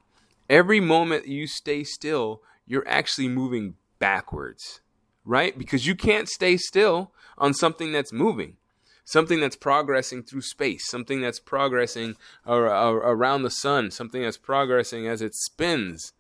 Every 0.48 0.80
moment 0.80 1.28
you 1.28 1.48
stay 1.48 1.84
still 1.84 2.42
you're 2.68 2.88
actually 2.88 3.28
moving 3.28 3.76
backwards 4.00 4.82
right? 5.26 5.58
Because 5.58 5.88
you 5.88 5.96
can't 5.96 6.30
stay 6.30 6.58
still 6.58 7.12
on 7.38 7.54
something 7.54 7.92
that's 7.92 8.14
moving, 8.14 8.58
something 9.04 9.40
that's 9.40 9.56
progressing 9.56 10.24
through 10.24 10.42
space, 10.42 10.88
something 10.90 11.22
that's 11.22 11.40
progressing 11.40 12.16
ar- 12.46 12.70
ar- 12.70 12.98
around 12.98 13.44
the 13.44 13.50
sun, 13.50 13.92
something 13.92 14.22
that's 14.22 14.38
progressing 14.38 15.08
as 15.08 15.22
it 15.22 15.36
spins 15.36 16.14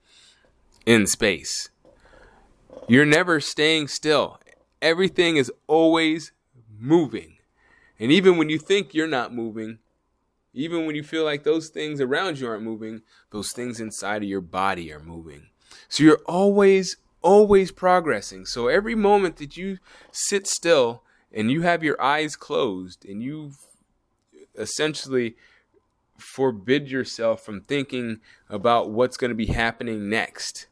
in 0.86 1.08
space. 1.08 1.70
You're 2.88 3.06
never 3.06 3.40
staying 3.40 3.88
still. 3.88 4.40
Everything 4.82 5.38
is 5.38 5.52
always 5.68 6.32
moving. 6.78 7.38
And 8.00 8.12
even 8.12 8.38
when 8.38 8.50
you 8.50 8.60
think 8.60 8.94
you're 8.94 9.08
not 9.08 9.34
moving, 9.34 9.80
even 10.54 10.86
when 10.86 10.96
you 10.96 11.04
feel 11.04 11.24
like 11.24 11.44
those 11.44 11.70
things 11.70 12.00
around 12.00 12.40
you 12.40 12.48
aren't 12.48 12.64
moving, 12.64 13.02
those 13.32 13.52
things 13.52 13.80
inside 13.80 14.24
of 14.24 14.30
your 14.30 14.42
body 14.42 14.92
are 14.92 15.00
moving. 15.00 15.48
So 15.90 16.04
you're 16.04 16.22
always 16.26 16.98
always 17.26 17.72
progressing. 17.72 18.46
So 18.46 18.68
every 18.68 18.94
moment 18.94 19.38
that 19.38 19.58
you 19.58 19.80
sit 20.12 20.46
still 20.46 21.02
and 21.34 21.52
you 21.52 21.64
have 21.64 21.84
your 21.84 22.00
eyes 22.00 22.36
closed 22.36 23.04
and 23.04 23.22
you 23.22 23.54
essentially 24.56 25.36
forbid 26.18 26.90
yourself 26.90 27.44
from 27.44 27.62
thinking 27.62 28.20
about 28.48 28.92
what's 28.92 29.18
going 29.18 29.30
to 29.30 29.36
be 29.36 29.48
happening 29.48 30.08
next. 30.08 30.68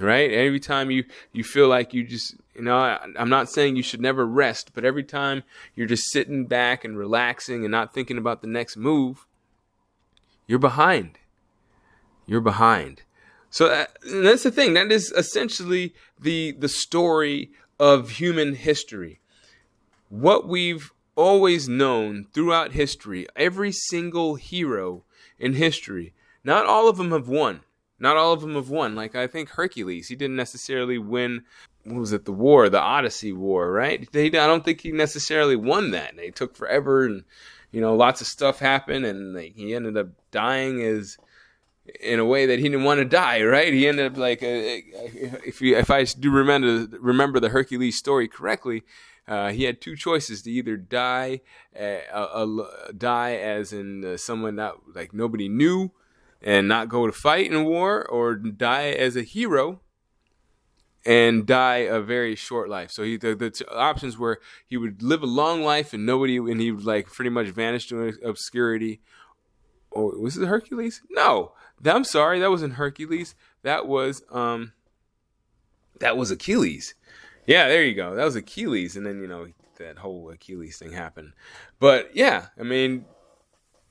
Right? 0.00 0.32
Every 0.32 0.60
time 0.60 0.90
you 0.90 1.04
you 1.32 1.44
feel 1.44 1.68
like 1.68 1.94
you 1.94 2.04
just 2.04 2.34
you 2.54 2.62
know, 2.62 2.76
I, 2.76 2.98
I'm 3.16 3.30
not 3.30 3.48
saying 3.48 3.76
you 3.76 3.82
should 3.82 4.00
never 4.00 4.26
rest, 4.26 4.72
but 4.74 4.84
every 4.84 5.04
time 5.04 5.44
you're 5.76 5.86
just 5.86 6.10
sitting 6.10 6.46
back 6.46 6.84
and 6.84 6.98
relaxing 6.98 7.64
and 7.64 7.70
not 7.70 7.94
thinking 7.94 8.18
about 8.18 8.42
the 8.42 8.48
next 8.48 8.76
move, 8.76 9.26
you're 10.46 10.58
behind. 10.58 11.18
You're 12.26 12.40
behind. 12.40 13.02
So 13.50 13.68
that, 13.68 13.96
that's 14.02 14.42
the 14.42 14.50
thing. 14.50 14.74
That 14.74 14.92
is 14.92 15.12
essentially 15.12 15.94
the 16.20 16.52
the 16.52 16.68
story 16.68 17.50
of 17.78 18.10
human 18.10 18.54
history. 18.54 19.20
What 20.08 20.46
we've 20.46 20.92
always 21.16 21.68
known 21.68 22.26
throughout 22.32 22.72
history, 22.72 23.26
every 23.36 23.72
single 23.72 24.36
hero 24.36 25.04
in 25.38 25.54
history, 25.54 26.14
not 26.44 26.66
all 26.66 26.88
of 26.88 26.96
them 26.96 27.10
have 27.10 27.28
won. 27.28 27.60
Not 27.98 28.16
all 28.16 28.32
of 28.32 28.40
them 28.40 28.54
have 28.54 28.70
won. 28.70 28.94
Like 28.94 29.16
I 29.16 29.26
think 29.26 29.50
Hercules, 29.50 30.08
he 30.08 30.16
didn't 30.16 30.36
necessarily 30.36 30.98
win. 30.98 31.42
What 31.84 32.00
was 32.00 32.12
it? 32.12 32.24
The 32.24 32.32
war, 32.32 32.68
the 32.68 32.80
Odyssey 32.80 33.32
War, 33.32 33.72
right? 33.72 34.10
They, 34.12 34.26
I 34.26 34.46
don't 34.46 34.64
think 34.64 34.82
he 34.82 34.92
necessarily 34.92 35.56
won 35.56 35.90
that. 35.90 36.16
They 36.16 36.30
took 36.30 36.54
forever, 36.54 37.04
and 37.04 37.24
you 37.72 37.80
know, 37.80 37.96
lots 37.96 38.20
of 38.20 38.26
stuff 38.26 38.60
happened, 38.60 39.04
and 39.04 39.36
he 39.38 39.74
ended 39.74 39.96
up 39.96 40.08
dying 40.30 40.80
as 40.82 41.16
in 42.00 42.18
a 42.18 42.24
way 42.24 42.46
that 42.46 42.58
he 42.58 42.64
didn't 42.64 42.84
want 42.84 42.98
to 42.98 43.04
die. 43.04 43.42
Right? 43.42 43.72
He 43.72 43.86
ended 43.86 44.12
up 44.12 44.18
like, 44.18 44.42
uh, 44.42 44.46
if 44.46 45.62
if 45.62 45.90
I 45.90 46.04
do 46.04 46.30
remember 46.30 46.98
remember 46.98 47.40
the 47.40 47.50
Hercules 47.50 47.96
story 47.96 48.28
correctly, 48.28 48.82
uh, 49.26 49.50
he 49.50 49.64
had 49.64 49.80
two 49.80 49.96
choices 49.96 50.42
to 50.42 50.50
either 50.50 50.76
die, 50.76 51.40
uh, 51.78 52.46
die 52.96 53.34
as 53.36 53.72
in 53.72 54.04
uh, 54.04 54.16
someone 54.16 54.56
that 54.56 54.74
like 54.94 55.12
nobody 55.12 55.48
knew, 55.48 55.90
and 56.42 56.68
not 56.68 56.88
go 56.88 57.06
to 57.06 57.12
fight 57.12 57.50
in 57.50 57.64
war, 57.64 58.04
or 58.04 58.34
die 58.34 58.90
as 58.90 59.16
a 59.16 59.22
hero 59.22 59.80
and 61.08 61.46
die 61.46 61.78
a 61.78 62.00
very 62.00 62.34
short 62.34 62.68
life. 62.68 62.90
So 62.90 63.02
he 63.02 63.16
the, 63.16 63.34
the 63.34 63.64
options 63.74 64.18
were 64.18 64.40
he 64.66 64.76
would 64.76 65.02
live 65.02 65.22
a 65.22 65.26
long 65.26 65.62
life 65.62 65.92
and 65.92 66.04
nobody 66.04 66.36
and 66.36 66.60
he 66.60 66.70
would 66.70 66.84
like 66.84 67.06
pretty 67.06 67.30
much 67.30 67.48
vanish 67.48 67.88
to 67.88 68.14
obscurity. 68.22 69.00
Or 69.90 70.18
was 70.18 70.36
it 70.36 70.46
Hercules? 70.46 71.00
No, 71.10 71.52
I'm 71.84 72.04
sorry, 72.04 72.40
that 72.40 72.50
wasn't 72.50 72.74
Hercules. 72.74 73.34
That 73.62 73.86
was 73.86 74.22
um, 74.30 74.72
that 76.00 76.16
was 76.16 76.30
Achilles. 76.30 76.94
Yeah, 77.46 77.68
there 77.68 77.84
you 77.84 77.94
go. 77.94 78.14
That 78.14 78.24
was 78.24 78.36
Achilles, 78.36 78.96
and 78.96 79.06
then 79.06 79.20
you 79.20 79.26
know 79.26 79.48
that 79.78 79.98
whole 79.98 80.30
Achilles 80.30 80.78
thing 80.78 80.92
happened. 80.92 81.32
But 81.78 82.14
yeah, 82.14 82.46
I 82.58 82.62
mean, 82.62 83.04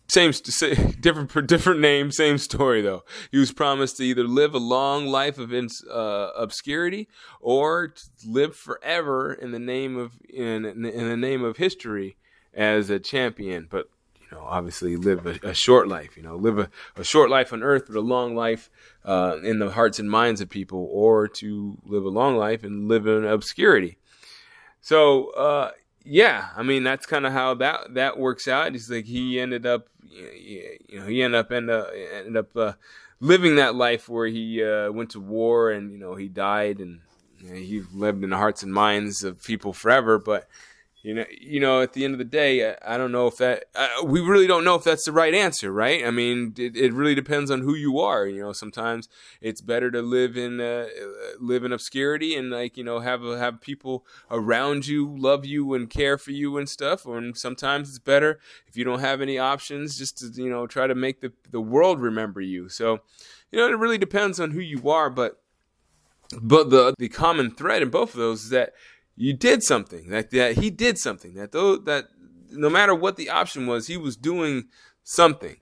same 0.10 0.32
different 1.00 1.48
different 1.48 1.80
name, 1.80 2.12
same 2.12 2.38
story 2.38 2.82
though. 2.82 3.04
He 3.32 3.38
was 3.38 3.52
promised 3.52 3.98
to 3.98 4.04
either 4.04 4.24
live 4.24 4.54
a 4.54 4.60
long 4.60 5.08
life 5.08 5.38
of 5.38 5.54
uh, 5.54 6.32
obscurity 6.36 7.08
or 7.42 7.94
live 8.26 8.56
forever 8.56 9.34
in 9.34 9.52
the 9.52 9.60
name 9.60 9.98
of 9.98 10.14
in 10.30 10.66
in 10.66 11.10
the 11.10 11.18
name 11.18 11.44
of 11.44 11.58
history 11.58 12.18
as 12.54 12.90
a 12.90 13.00
champion. 13.00 13.68
But 13.70 13.90
you 14.30 14.38
know, 14.38 14.44
obviously 14.44 14.96
live 14.96 15.26
a, 15.26 15.50
a 15.50 15.54
short 15.54 15.88
life. 15.88 16.18
You 16.18 16.24
know, 16.24 16.36
live 16.36 16.60
a, 16.60 16.70
a, 16.96 17.04
short 17.04 17.30
life 17.30 17.54
on 17.54 17.64
earth, 17.64 17.86
but 17.88 17.96
a 17.96 18.02
long 18.02 18.36
life 18.36 18.70
uh, 19.06 19.38
in 19.44 19.60
the 19.60 19.72
hearts 19.72 20.00
and 20.00 20.10
minds 20.10 20.42
of 20.42 20.50
people, 20.50 20.88
or 20.92 21.28
to 21.28 21.78
live 21.86 22.04
a 22.04 22.10
long 22.10 22.36
life 22.36 22.64
and 22.64 22.88
live 22.88 23.08
in 23.08 23.26
obscurity. 23.26 23.98
So, 24.82 25.32
uh, 25.32 25.72
yeah, 26.04 26.50
I 26.56 26.64
mean 26.64 26.84
that's 26.84 27.06
kind 27.06 27.26
of 27.26 27.34
how 27.34 27.54
that 27.56 27.94
that 27.94 28.18
works 28.18 28.48
out. 28.48 28.72
He's 28.72 28.90
like 28.90 29.06
he 29.06 29.40
ended 29.40 29.66
up, 29.66 29.88
you 30.10 30.80
know, 30.94 31.06
he 31.06 31.22
ended 31.22 31.40
up 31.40 31.52
end 31.52 31.70
up 31.70 31.90
ended 31.94 32.38
up 32.38 32.56
uh, 32.56 32.74
living 33.20 33.56
that 33.56 33.76
life 33.76 34.08
where 34.08 34.28
he 34.28 34.64
uh, 34.64 34.92
went 34.92 35.12
to 35.12 35.20
war 35.20 35.72
and 35.72 35.92
you 35.92 35.98
know 35.98 36.16
he 36.16 36.28
died 36.28 36.80
and 36.80 37.02
you 37.40 37.50
know, 37.50 37.56
he 37.56 37.82
lived 37.94 38.24
in 38.24 38.30
the 38.30 38.38
hearts 38.38 38.64
and 38.64 38.74
minds 38.74 39.24
of 39.24 39.44
people 39.44 39.74
forever, 39.74 40.18
but 40.18 40.48
you 41.08 41.14
know, 41.14 41.26
you 41.40 41.62
know, 41.62 41.82
at 41.82 41.94
the 41.94 42.04
end 42.04 42.16
of 42.16 42.18
the 42.18 42.26
day, 42.26 42.70
I, 42.70 42.96
I 42.96 42.98
don't 42.98 43.14
know 43.14 43.28
if 43.28 43.38
that 43.38 43.68
uh, 43.74 44.04
we 44.04 44.20
really 44.20 44.46
don't 44.46 44.66
know 44.66 44.76
if 44.76 44.84
that's 44.84 45.06
the 45.06 45.14
right 45.14 45.34
answer, 45.34 45.72
right? 45.72 46.06
I 46.06 46.12
mean, 46.12 46.54
it, 46.58 46.76
it 46.76 46.92
really 46.92 47.16
depends 47.16 47.50
on 47.50 47.62
who 47.62 47.76
you 47.76 47.98
are. 48.02 48.28
You 48.28 48.42
know, 48.42 48.52
sometimes 48.52 49.08
it's 49.40 49.62
better 49.62 49.90
to 49.90 50.02
live 50.02 50.36
in 50.36 50.60
uh, 50.60 50.88
live 51.40 51.64
in 51.64 51.72
obscurity 51.72 52.36
and 52.36 52.50
like 52.50 52.76
you 52.76 52.84
know 52.84 53.00
have 53.00 53.22
have 53.22 53.62
people 53.62 54.06
around 54.30 54.86
you 54.86 55.16
love 55.18 55.46
you 55.46 55.74
and 55.74 55.90
care 55.90 56.18
for 56.18 56.32
you 56.32 56.58
and 56.58 56.68
stuff. 56.68 57.06
Or 57.06 57.34
sometimes 57.36 57.88
it's 57.88 58.00
better 58.00 58.42
if 58.68 58.76
you 58.76 58.84
don't 58.84 59.00
have 59.00 59.22
any 59.22 59.38
options, 59.38 59.98
just 59.98 60.18
to 60.18 60.44
you 60.44 60.50
know 60.50 60.68
try 60.68 60.88
to 60.88 60.96
make 60.96 61.22
the 61.22 61.32
the 61.50 61.62
world 61.62 62.02
remember 62.02 62.42
you. 62.42 62.68
So, 62.68 63.00
you 63.50 63.60
know, 63.60 63.70
it 63.70 63.80
really 63.80 63.98
depends 63.98 64.42
on 64.42 64.52
who 64.52 64.60
you 64.60 64.90
are, 64.90 65.10
but 65.10 65.42
but 66.42 66.70
the 66.70 66.94
the 66.98 67.08
common 67.08 67.52
thread 67.52 67.82
in 67.82 67.92
both 67.92 68.14
of 68.14 68.20
those 68.20 68.44
is 68.44 68.50
that 68.50 68.74
you 69.18 69.34
did 69.34 69.64
something 69.64 70.10
that, 70.10 70.32
that 70.32 70.58
he 70.58 70.70
did 70.70 70.98
something 70.98 71.34
that 71.34 71.52
though 71.52 71.76
that 71.76 72.06
no 72.52 72.70
matter 72.70 72.96
what 72.96 73.18
the 73.18 73.30
option 73.30 73.68
was 73.68 73.88
he 73.88 73.98
was 73.98 74.16
doing 74.16 74.66
something 75.04 75.58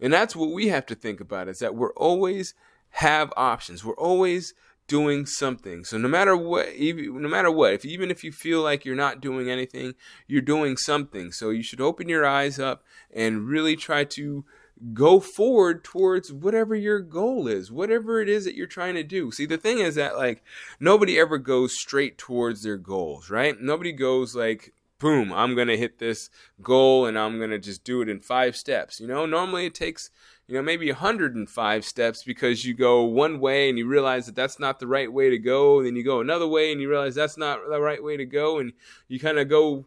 and 0.00 0.12
that's 0.12 0.36
what 0.36 0.50
we 0.50 0.68
have 0.68 0.84
to 0.84 0.94
think 0.94 1.20
about 1.20 1.48
is 1.48 1.60
that 1.60 1.74
we're 1.74 1.94
always 1.94 2.54
have 2.90 3.32
options 3.36 3.84
we're 3.84 3.94
always 3.94 4.52
doing 4.86 5.26
something. 5.26 5.84
So 5.84 5.98
no 5.98 6.08
matter 6.08 6.36
what, 6.36 6.68
even, 6.74 7.20
no 7.20 7.28
matter 7.28 7.50
what, 7.50 7.72
if 7.72 7.84
even 7.84 8.10
if 8.10 8.22
you 8.22 8.32
feel 8.32 8.62
like 8.62 8.84
you're 8.84 8.94
not 8.94 9.20
doing 9.20 9.50
anything, 9.50 9.94
you're 10.26 10.42
doing 10.42 10.76
something. 10.76 11.32
So 11.32 11.50
you 11.50 11.62
should 11.62 11.80
open 11.80 12.08
your 12.08 12.26
eyes 12.26 12.58
up 12.58 12.84
and 13.12 13.48
really 13.48 13.76
try 13.76 14.04
to 14.04 14.44
go 14.92 15.20
forward 15.20 15.82
towards 15.82 16.32
whatever 16.32 16.74
your 16.74 17.00
goal 17.00 17.48
is, 17.48 17.72
whatever 17.72 18.20
it 18.20 18.28
is 18.28 18.44
that 18.44 18.54
you're 18.54 18.66
trying 18.66 18.94
to 18.94 19.02
do. 19.02 19.30
See, 19.30 19.46
the 19.46 19.56
thing 19.56 19.78
is 19.78 19.94
that 19.94 20.16
like 20.16 20.42
nobody 20.78 21.18
ever 21.18 21.38
goes 21.38 21.78
straight 21.78 22.18
towards 22.18 22.62
their 22.62 22.76
goals, 22.76 23.30
right? 23.30 23.60
Nobody 23.60 23.92
goes 23.92 24.34
like 24.34 24.72
boom, 24.98 25.30
I'm 25.30 25.54
going 25.54 25.68
to 25.68 25.76
hit 25.76 25.98
this 25.98 26.30
goal 26.62 27.04
and 27.04 27.18
I'm 27.18 27.36
going 27.36 27.50
to 27.50 27.58
just 27.58 27.84
do 27.84 28.00
it 28.00 28.08
in 28.08 28.18
5 28.20 28.56
steps. 28.56 28.98
You 28.98 29.06
know, 29.06 29.26
normally 29.26 29.66
it 29.66 29.74
takes 29.74 30.10
you 30.48 30.54
know, 30.54 30.62
maybe 30.62 30.90
105 30.90 31.84
steps 31.84 32.22
because 32.22 32.64
you 32.64 32.72
go 32.72 33.02
one 33.02 33.40
way 33.40 33.68
and 33.68 33.76
you 33.76 33.86
realize 33.86 34.26
that 34.26 34.36
that's 34.36 34.60
not 34.60 34.78
the 34.78 34.86
right 34.86 35.12
way 35.12 35.28
to 35.28 35.38
go. 35.38 35.82
Then 35.82 35.96
you 35.96 36.04
go 36.04 36.20
another 36.20 36.46
way 36.46 36.70
and 36.70 36.80
you 36.80 36.88
realize 36.88 37.16
that's 37.16 37.36
not 37.36 37.58
the 37.68 37.80
right 37.80 38.02
way 38.02 38.16
to 38.16 38.24
go. 38.24 38.58
And 38.58 38.72
you 39.08 39.18
kind 39.18 39.38
of 39.38 39.48
go, 39.48 39.86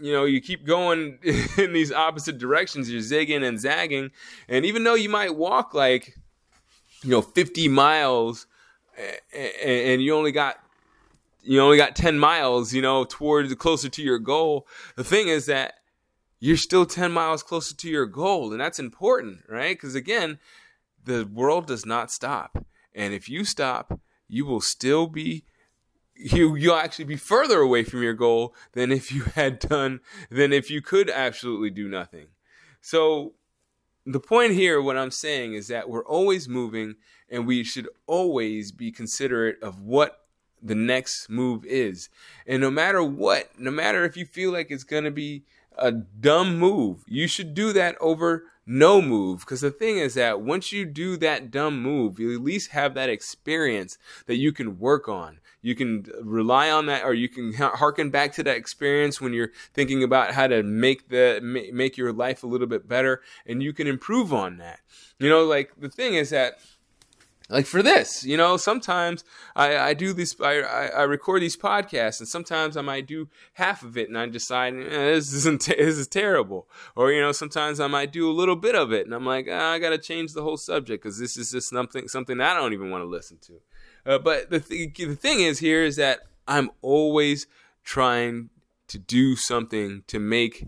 you 0.00 0.12
know, 0.12 0.24
you 0.24 0.40
keep 0.40 0.64
going 0.64 1.18
in 1.58 1.72
these 1.72 1.92
opposite 1.92 2.38
directions. 2.38 2.90
You're 2.90 3.00
zigging 3.00 3.46
and 3.46 3.60
zagging. 3.60 4.10
And 4.48 4.64
even 4.64 4.84
though 4.84 4.94
you 4.94 5.08
might 5.08 5.36
walk 5.36 5.74
like, 5.74 6.16
you 7.02 7.10
know, 7.10 7.22
50 7.22 7.68
miles 7.68 8.46
and 9.32 10.02
you 10.02 10.14
only 10.14 10.32
got 10.32 10.56
you 11.42 11.58
only 11.60 11.78
got 11.78 11.96
10 11.96 12.18
miles, 12.18 12.74
you 12.74 12.82
know, 12.82 13.04
towards 13.04 13.54
closer 13.54 13.88
to 13.88 14.02
your 14.02 14.18
goal. 14.18 14.66
The 14.96 15.04
thing 15.04 15.28
is 15.28 15.46
that 15.46 15.74
you're 16.38 16.58
still 16.58 16.84
10 16.84 17.12
miles 17.12 17.42
closer 17.42 17.74
to 17.76 17.88
your 17.88 18.06
goal. 18.06 18.52
And 18.52 18.60
that's 18.60 18.78
important, 18.78 19.44
right? 19.48 19.74
Because 19.74 19.94
again, 19.94 20.38
the 21.02 21.24
world 21.32 21.66
does 21.66 21.86
not 21.86 22.10
stop. 22.10 22.64
And 22.94 23.14
if 23.14 23.28
you 23.28 23.44
stop, 23.44 24.00
you 24.28 24.44
will 24.44 24.60
still 24.60 25.06
be 25.06 25.44
you 26.20 26.54
you'll 26.54 26.76
actually 26.76 27.06
be 27.06 27.16
further 27.16 27.60
away 27.60 27.84
from 27.84 28.02
your 28.02 28.14
goal 28.14 28.54
than 28.72 28.92
if 28.92 29.12
you 29.12 29.22
had 29.34 29.58
done 29.58 30.00
than 30.30 30.52
if 30.52 30.70
you 30.70 30.82
could 30.82 31.10
absolutely 31.10 31.70
do 31.70 31.88
nothing. 31.88 32.26
So 32.80 33.34
the 34.06 34.20
point 34.20 34.52
here 34.52 34.80
what 34.80 34.96
I'm 34.96 35.10
saying 35.10 35.54
is 35.54 35.68
that 35.68 35.88
we're 35.88 36.04
always 36.04 36.48
moving 36.48 36.96
and 37.28 37.46
we 37.46 37.62
should 37.62 37.88
always 38.06 38.72
be 38.72 38.90
considerate 38.90 39.62
of 39.62 39.82
what 39.82 40.26
the 40.62 40.74
next 40.74 41.30
move 41.30 41.64
is. 41.64 42.08
And 42.46 42.60
no 42.60 42.70
matter 42.70 43.02
what, 43.02 43.58
no 43.58 43.70
matter 43.70 44.04
if 44.04 44.16
you 44.16 44.26
feel 44.26 44.52
like 44.52 44.70
it's 44.70 44.84
going 44.84 45.04
to 45.04 45.10
be 45.10 45.44
a 45.80 45.90
dumb 45.90 46.58
move. 46.58 47.04
You 47.06 47.26
should 47.26 47.54
do 47.54 47.72
that 47.72 47.96
over 48.00 48.44
no 48.66 49.02
move. 49.02 49.40
Because 49.40 49.62
the 49.62 49.70
thing 49.70 49.98
is 49.98 50.14
that 50.14 50.40
once 50.40 50.72
you 50.72 50.84
do 50.84 51.16
that 51.18 51.50
dumb 51.50 51.82
move, 51.82 52.20
you 52.20 52.34
at 52.34 52.42
least 52.42 52.70
have 52.70 52.94
that 52.94 53.08
experience 53.08 53.98
that 54.26 54.36
you 54.36 54.52
can 54.52 54.78
work 54.78 55.08
on. 55.08 55.38
You 55.62 55.74
can 55.74 56.06
rely 56.22 56.70
on 56.70 56.86
that, 56.86 57.04
or 57.04 57.12
you 57.12 57.28
can 57.28 57.52
harken 57.52 58.10
back 58.10 58.32
to 58.34 58.42
that 58.44 58.56
experience 58.56 59.20
when 59.20 59.32
you're 59.32 59.52
thinking 59.74 60.02
about 60.02 60.32
how 60.32 60.46
to 60.46 60.62
make 60.62 61.08
the 61.08 61.40
make 61.42 61.96
your 61.96 62.12
life 62.12 62.42
a 62.42 62.46
little 62.46 62.66
bit 62.66 62.88
better, 62.88 63.20
and 63.46 63.62
you 63.62 63.72
can 63.72 63.86
improve 63.86 64.32
on 64.32 64.56
that. 64.58 64.80
You 65.18 65.28
know, 65.28 65.44
like 65.44 65.72
the 65.78 65.90
thing 65.90 66.14
is 66.14 66.30
that 66.30 66.60
like 67.50 67.66
for 67.66 67.82
this 67.82 68.24
you 68.24 68.36
know 68.36 68.56
sometimes 68.56 69.24
i, 69.56 69.76
I 69.76 69.94
do 69.94 70.12
this 70.12 70.34
I, 70.40 70.60
I 70.60 71.02
record 71.02 71.42
these 71.42 71.56
podcasts 71.56 72.20
and 72.20 72.28
sometimes 72.28 72.76
i 72.76 72.80
might 72.80 73.06
do 73.06 73.28
half 73.54 73.82
of 73.82 73.98
it 73.98 74.08
and 74.08 74.16
i 74.16 74.26
decide 74.26 74.74
eh, 74.74 75.14
this 75.14 75.32
isn't 75.32 75.66
this 75.66 75.98
is 75.98 76.06
terrible 76.06 76.68
or 76.94 77.12
you 77.12 77.20
know 77.20 77.32
sometimes 77.32 77.80
i 77.80 77.88
might 77.88 78.12
do 78.12 78.30
a 78.30 78.32
little 78.32 78.56
bit 78.56 78.74
of 78.74 78.92
it 78.92 79.04
and 79.04 79.14
i'm 79.14 79.26
like 79.26 79.48
ah, 79.50 79.72
i 79.72 79.78
gotta 79.78 79.98
change 79.98 80.32
the 80.32 80.42
whole 80.42 80.56
subject 80.56 81.02
because 81.02 81.18
this 81.18 81.36
is 81.36 81.50
just 81.50 81.68
something 81.68 82.08
something 82.08 82.40
i 82.40 82.54
don't 82.54 82.72
even 82.72 82.90
want 82.90 83.02
to 83.02 83.08
listen 83.08 83.38
to 83.42 83.60
uh, 84.06 84.18
but 84.18 84.50
the, 84.50 84.60
th- 84.60 84.94
the 84.94 85.16
thing 85.16 85.40
is 85.40 85.58
here 85.58 85.82
is 85.82 85.96
that 85.96 86.20
i'm 86.48 86.70
always 86.82 87.46
trying 87.84 88.50
to 88.88 88.98
do 88.98 89.36
something 89.36 90.02
to 90.08 90.18
make 90.18 90.66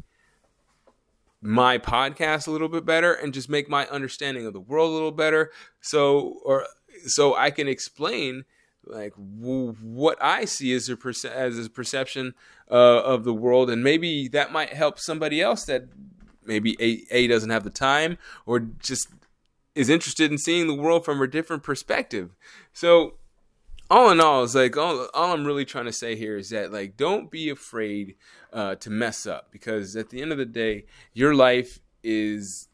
my 1.42 1.76
podcast 1.76 2.46
a 2.46 2.50
little 2.52 2.68
bit 2.68 2.84
better 2.84 3.12
and 3.12 3.34
just 3.34 3.50
make 3.50 3.68
my 3.68 3.86
understanding 3.88 4.46
of 4.46 4.52
the 4.52 4.60
world 4.60 4.90
a 4.90 4.94
little 4.94 5.10
better. 5.10 5.50
So 5.80 6.40
or 6.44 6.66
so 7.04 7.34
I 7.34 7.50
can 7.50 7.66
explain 7.66 8.44
like 8.84 9.12
w- 9.14 9.74
what 9.82 10.18
I 10.22 10.44
see 10.44 10.72
as 10.72 10.88
a 10.88 10.96
perce- 10.96 11.24
as 11.24 11.66
a 11.66 11.68
perception 11.68 12.34
uh, 12.70 13.02
of 13.02 13.24
the 13.24 13.34
world. 13.34 13.70
And 13.70 13.82
maybe 13.82 14.28
that 14.28 14.52
might 14.52 14.72
help 14.72 15.00
somebody 15.00 15.40
else 15.40 15.64
that 15.64 15.86
maybe 16.44 16.76
a, 16.80 17.02
a 17.10 17.26
doesn't 17.26 17.50
have 17.50 17.64
the 17.64 17.70
time 17.70 18.18
or 18.46 18.60
just 18.60 19.08
is 19.74 19.88
interested 19.88 20.30
in 20.30 20.38
seeing 20.38 20.68
the 20.68 20.74
world 20.74 21.04
from 21.04 21.20
a 21.20 21.26
different 21.26 21.64
perspective. 21.64 22.36
So 22.72 23.14
all 23.92 24.10
in 24.10 24.20
all, 24.20 24.42
it's 24.42 24.54
like 24.54 24.74
all, 24.78 25.06
all 25.12 25.34
I'm 25.34 25.44
really 25.44 25.66
trying 25.66 25.84
to 25.84 25.92
say 25.92 26.16
here 26.16 26.38
is 26.38 26.48
that 26.48 26.72
like 26.72 26.96
don't 26.96 27.30
be 27.30 27.50
afraid 27.50 28.14
uh, 28.50 28.76
to 28.76 28.88
mess 28.88 29.26
up 29.26 29.52
because 29.52 29.94
at 29.96 30.08
the 30.08 30.22
end 30.22 30.32
of 30.32 30.38
the 30.38 30.46
day, 30.46 30.86
your 31.12 31.34
life 31.34 31.78
is 32.02 32.68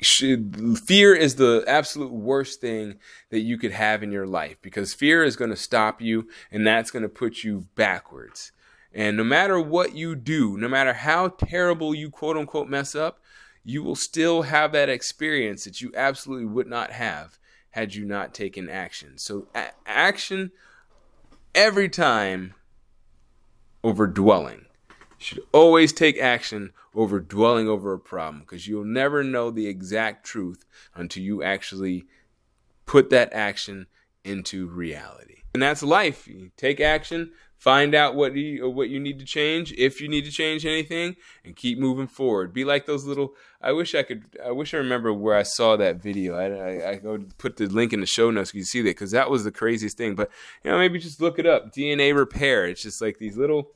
should, 0.00 0.78
fear 0.78 1.14
is 1.14 1.34
the 1.34 1.64
absolute 1.68 2.12
worst 2.12 2.62
thing 2.62 2.94
that 3.28 3.40
you 3.40 3.58
could 3.58 3.72
have 3.72 4.02
in 4.02 4.10
your 4.10 4.26
life 4.26 4.56
because 4.62 4.94
fear 4.94 5.22
is 5.22 5.36
going 5.36 5.50
to 5.50 5.56
stop 5.56 6.00
you 6.00 6.26
and 6.50 6.66
that's 6.66 6.90
going 6.90 7.02
to 7.02 7.10
put 7.10 7.44
you 7.44 7.66
backwards. 7.74 8.52
And 8.94 9.18
no 9.18 9.24
matter 9.24 9.60
what 9.60 9.96
you 9.96 10.16
do, 10.16 10.56
no 10.56 10.66
matter 10.66 10.94
how 10.94 11.28
terrible 11.28 11.94
you 11.94 12.08
quote 12.08 12.38
unquote 12.38 12.70
mess 12.70 12.94
up, 12.94 13.20
you 13.62 13.82
will 13.82 13.96
still 13.96 14.42
have 14.42 14.72
that 14.72 14.88
experience 14.88 15.64
that 15.64 15.82
you 15.82 15.92
absolutely 15.94 16.46
would 16.46 16.68
not 16.68 16.92
have 16.92 17.38
had 17.78 17.94
you 17.94 18.04
not 18.04 18.34
taken 18.34 18.68
action. 18.68 19.16
So 19.18 19.46
a- 19.54 19.70
action 19.86 20.50
every 21.54 21.88
time 21.88 22.54
over 23.84 24.08
dwelling. 24.08 24.66
You 24.90 24.94
should 25.18 25.42
always 25.52 25.92
take 25.92 26.18
action 26.18 26.72
over 26.92 27.20
dwelling 27.20 27.68
over 27.68 27.92
a 27.92 27.98
problem 28.00 28.40
because 28.40 28.66
you'll 28.66 28.84
never 28.84 29.22
know 29.22 29.52
the 29.52 29.68
exact 29.68 30.26
truth 30.26 30.64
until 30.96 31.22
you 31.22 31.44
actually 31.44 32.06
put 32.84 33.10
that 33.10 33.32
action 33.32 33.86
into 34.24 34.66
reality. 34.66 35.42
And 35.54 35.62
that's 35.62 35.84
life. 35.84 36.26
You 36.26 36.50
take 36.56 36.80
action, 36.80 37.30
find 37.58 37.94
out 37.94 38.14
what 38.14 38.34
you 38.34 38.68
what 38.70 38.88
you 38.88 39.00
need 39.00 39.18
to 39.18 39.24
change 39.24 39.72
if 39.72 40.00
you 40.00 40.08
need 40.08 40.24
to 40.24 40.30
change 40.30 40.64
anything 40.64 41.16
and 41.44 41.56
keep 41.56 41.78
moving 41.78 42.06
forward. 42.06 42.54
Be 42.54 42.64
like 42.64 42.86
those 42.86 43.04
little 43.04 43.34
i 43.60 43.72
wish 43.72 43.94
i 43.94 44.04
could 44.04 44.24
i 44.44 44.52
wish 44.52 44.72
i 44.72 44.76
remember 44.76 45.12
where 45.12 45.34
i 45.34 45.42
saw 45.42 45.76
that 45.76 46.00
video. 46.00 46.36
I 46.36 46.46
i, 46.46 46.90
I 46.90 46.94
go 46.96 47.18
put 47.36 47.56
the 47.56 47.66
link 47.66 47.92
in 47.92 48.00
the 48.00 48.06
show 48.06 48.30
notes 48.30 48.52
so 48.52 48.58
you 48.58 48.64
see 48.64 48.80
that 48.82 48.90
because 48.90 49.10
that 49.10 49.30
was 49.30 49.44
the 49.44 49.52
craziest 49.52 49.98
thing. 49.98 50.14
But 50.14 50.30
you 50.62 50.70
know 50.70 50.78
maybe 50.78 50.98
just 50.98 51.20
look 51.20 51.38
it 51.38 51.46
up. 51.46 51.74
Dna 51.74 52.14
repair. 52.14 52.66
It's 52.66 52.82
just 52.82 53.02
like 53.02 53.18
these 53.18 53.36
little 53.36 53.72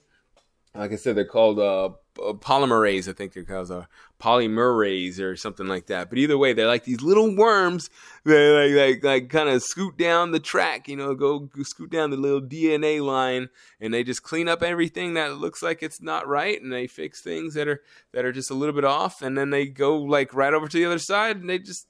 like 0.74 0.92
i 0.92 0.96
said 0.96 1.16
they're 1.16 1.24
called 1.24 1.58
uh 1.58 1.90
polymerase, 2.14 3.08
I 3.08 3.12
think 3.12 3.32
they're 3.32 3.44
called, 3.44 3.70
uh, 3.70 3.84
polymerase 4.20 5.18
or 5.18 5.36
something 5.36 5.66
like 5.66 5.86
that. 5.86 6.08
But 6.08 6.18
either 6.18 6.38
way, 6.38 6.52
they're 6.52 6.66
like 6.66 6.84
these 6.84 7.02
little 7.02 7.34
worms 7.34 7.90
that 8.24 8.72
like 8.74 9.02
like 9.02 9.04
like 9.04 9.30
kind 9.30 9.48
of 9.48 9.62
scoot 9.62 9.98
down 9.98 10.30
the 10.30 10.40
track, 10.40 10.88
you 10.88 10.96
know, 10.96 11.14
go, 11.14 11.40
go 11.40 11.62
scoot 11.62 11.90
down 11.90 12.10
the 12.10 12.16
little 12.16 12.40
DNA 12.40 13.04
line, 13.04 13.48
and 13.80 13.92
they 13.92 14.04
just 14.04 14.22
clean 14.22 14.48
up 14.48 14.62
everything 14.62 15.14
that 15.14 15.38
looks 15.38 15.62
like 15.62 15.82
it's 15.82 16.00
not 16.00 16.28
right, 16.28 16.60
and 16.60 16.72
they 16.72 16.86
fix 16.86 17.20
things 17.20 17.54
that 17.54 17.66
are 17.66 17.82
that 18.12 18.24
are 18.24 18.32
just 18.32 18.50
a 18.50 18.54
little 18.54 18.74
bit 18.74 18.84
off, 18.84 19.22
and 19.22 19.36
then 19.36 19.50
they 19.50 19.66
go 19.66 19.96
like 19.96 20.32
right 20.34 20.54
over 20.54 20.68
to 20.68 20.76
the 20.76 20.86
other 20.86 20.98
side, 20.98 21.38
and 21.38 21.50
they 21.50 21.58
just 21.58 21.86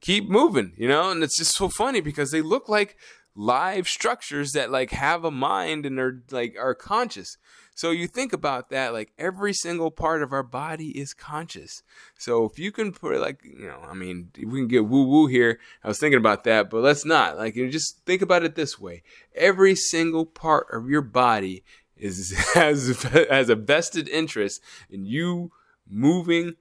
keep 0.00 0.28
moving, 0.28 0.72
you 0.76 0.88
know. 0.88 1.10
And 1.10 1.22
it's 1.22 1.38
just 1.38 1.56
so 1.56 1.68
funny 1.68 2.00
because 2.00 2.30
they 2.30 2.42
look 2.42 2.68
like 2.68 2.96
live 3.34 3.86
structures 3.86 4.52
that 4.52 4.70
like 4.70 4.90
have 4.90 5.24
a 5.24 5.30
mind 5.30 5.84
and 5.84 5.98
are 5.98 6.22
like 6.30 6.56
are 6.58 6.74
conscious. 6.74 7.36
So 7.76 7.90
you 7.90 8.06
think 8.06 8.32
about 8.32 8.70
that, 8.70 8.94
like 8.94 9.12
every 9.18 9.52
single 9.52 9.90
part 9.90 10.22
of 10.22 10.32
our 10.32 10.42
body 10.42 10.98
is 10.98 11.12
conscious. 11.12 11.82
So 12.16 12.46
if 12.46 12.58
you 12.58 12.72
can 12.72 12.90
put 12.90 13.14
it 13.14 13.20
like, 13.20 13.44
you 13.44 13.66
know, 13.66 13.78
I 13.86 13.92
mean, 13.92 14.30
we 14.34 14.60
can 14.60 14.66
get 14.66 14.86
woo 14.86 15.04
woo 15.04 15.26
here. 15.26 15.60
I 15.84 15.88
was 15.88 15.98
thinking 15.98 16.18
about 16.18 16.44
that, 16.44 16.70
but 16.70 16.80
let's 16.80 17.04
not. 17.04 17.36
Like, 17.36 17.54
you 17.54 17.70
just 17.70 18.00
think 18.06 18.22
about 18.22 18.44
it 18.44 18.54
this 18.54 18.80
way: 18.80 19.02
every 19.34 19.74
single 19.74 20.24
part 20.24 20.68
of 20.72 20.88
your 20.88 21.02
body 21.02 21.64
is 21.98 22.32
has 22.54 23.02
has 23.30 23.50
a 23.50 23.54
vested 23.54 24.08
interest 24.08 24.62
in 24.88 25.04
you 25.04 25.52
moving 25.86 26.54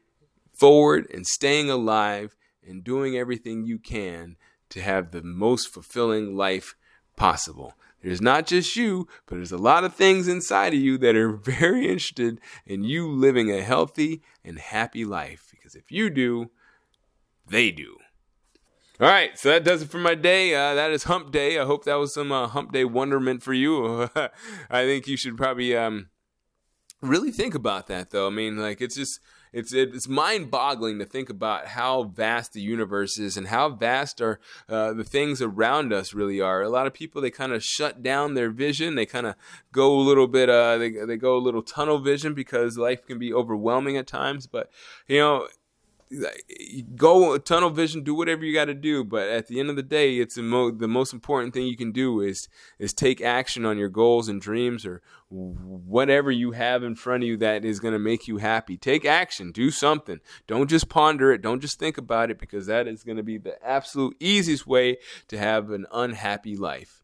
forward 0.52 1.08
and 1.14 1.26
staying 1.26 1.70
alive 1.70 2.36
and 2.68 2.84
doing 2.84 3.16
everything 3.16 3.64
you 3.64 3.80
can 3.80 4.36
to 4.68 4.82
have 4.82 5.12
the 5.12 5.24
most 5.24 5.74
fulfilling 5.74 6.36
life 6.36 6.76
possible. 7.16 7.76
There's 8.06 8.22
not 8.22 8.46
just 8.46 8.76
you, 8.76 9.08
but 9.26 9.38
there's 9.38 9.52
a 9.52 9.58
lot 9.58 9.84
of 9.84 9.96
things 9.96 10.28
inside 10.28 10.76
of 10.76 10.80
you 10.80 10.96
that 11.00 11.16
are 11.16 11.32
very 11.44 11.86
interested 11.86 12.40
in 12.64 12.84
you 12.84 13.10
living 13.10 13.50
a 13.50 13.64
healthy 13.64 14.22
and 14.44 14.60
happy 14.60 15.04
life. 15.04 15.48
Because 15.50 15.74
if 15.74 15.92
you 15.92 16.12
do, 16.12 16.52
they 17.48 17.72
do. 17.72 17.98
All 19.00 19.08
right, 19.08 19.38
so 19.40 19.50
that 19.50 19.64
does 19.64 19.82
it 19.82 19.90
for 19.90 19.98
my 19.98 20.14
day. 20.14 20.54
Uh, 20.54 20.76
that 20.76 20.92
is 20.92 21.06
Hump 21.06 21.32
Day. 21.32 21.60
I 21.60 21.66
hope 21.66 21.84
that 21.86 21.96
was 21.96 22.14
some 22.14 22.32
uh, 22.32 22.48
Hump 22.48 22.72
Day 22.72 22.86
wonderment 22.86 23.42
for 23.42 23.54
you. 23.54 24.08
I 24.70 24.84
think 24.84 25.08
you 25.08 25.18
should 25.18 25.36
probably 25.36 25.76
um, 25.76 26.10
really 27.02 27.32
think 27.32 27.56
about 27.56 27.88
that, 27.88 28.12
though. 28.12 28.28
I 28.28 28.30
mean, 28.30 28.58
like 28.58 28.82
it's 28.82 28.96
just 28.96 29.20
it's 29.56 29.72
it's 29.72 30.10
mind 30.10 30.52
boggling 30.52 31.00
to 31.00 31.06
think 31.06 31.30
about 31.30 31.68
how 31.68 32.04
vast 32.04 32.52
the 32.52 32.62
universe 32.62 33.18
is 33.18 33.38
and 33.38 33.48
how 33.48 33.70
vast 33.70 34.20
are 34.20 34.42
uh, 34.68 34.92
the 34.92 35.06
things 35.06 35.42
around 35.42 35.94
us 35.94 36.14
really 36.14 36.42
are. 36.42 36.62
A 36.62 36.68
lot 36.68 36.88
of 36.88 36.94
people 36.94 37.22
they 37.22 37.32
kind 37.32 37.54
of 37.54 37.64
shut 37.64 38.04
down 38.04 38.34
their 38.34 38.50
vision. 38.50 38.96
They 38.96 39.06
kind 39.06 39.26
of 39.26 39.36
go 39.72 39.98
a 39.98 40.02
little 40.02 40.28
bit. 40.28 40.50
Uh, 40.50 40.78
they 40.78 40.90
they 40.92 41.16
go 41.16 41.38
a 41.38 41.40
little 41.40 41.64
tunnel 41.64 42.00
vision 42.00 42.34
because 42.34 42.78
life 42.78 43.08
can 43.08 43.18
be 43.18 43.34
overwhelming 43.34 43.96
at 43.96 44.08
times. 44.08 44.46
But 44.46 44.70
you 45.08 45.20
know 45.20 45.48
go 46.96 47.38
tunnel 47.38 47.70
vision 47.70 48.04
do 48.04 48.16
whatever 48.16 48.44
you 48.44 48.54
got 48.54 48.66
to 48.66 48.74
do 48.74 49.04
but 49.04 49.28
at 49.28 49.48
the 49.48 49.60
end 49.60 49.70
of 49.70 49.76
the 49.76 49.84
day 49.84 50.18
it's 50.18 50.36
the, 50.36 50.42
mo- 50.42 50.72
the 50.72 50.88
most 50.88 51.14
important 51.14 51.54
thing 51.54 51.66
you 51.66 51.78
can 51.78 51.92
do 51.92 52.22
is 52.22 52.48
is 52.80 52.94
take 52.94 53.22
action 53.22 53.66
on 53.66 53.78
your 53.78 53.90
goals 53.90 54.28
and 54.28 54.42
dreams 54.42 54.86
or 54.86 55.02
whatever 55.30 56.32
you 56.32 56.52
have 56.52 56.84
in 56.84 56.96
front 56.96 57.24
of 57.24 57.28
you 57.28 57.38
that 57.38 57.66
is 57.66 57.80
going 57.80 57.94
to 57.94 58.00
make 58.00 58.28
you 58.28 58.38
happy. 58.38 58.78
Take 58.78 59.06
action 59.06 59.52
do 59.52 59.72
something. 59.72 60.20
Don't 60.48 60.70
just 60.70 60.90
ponder 60.90 61.32
it 61.32 61.42
don't 61.42 61.62
just 61.62 61.80
think 61.80 61.98
about 61.98 62.30
it 62.30 62.40
because 62.40 62.68
that 62.68 62.88
is 62.88 63.04
going 63.04 63.18
to 63.18 63.24
be 63.24 63.38
the 63.38 63.64
absolute 63.66 64.16
easiest 64.20 64.68
way 64.68 64.98
to 65.28 65.38
have 65.38 65.72
an 65.72 65.86
unhappy 65.92 66.56
life. 66.56 67.04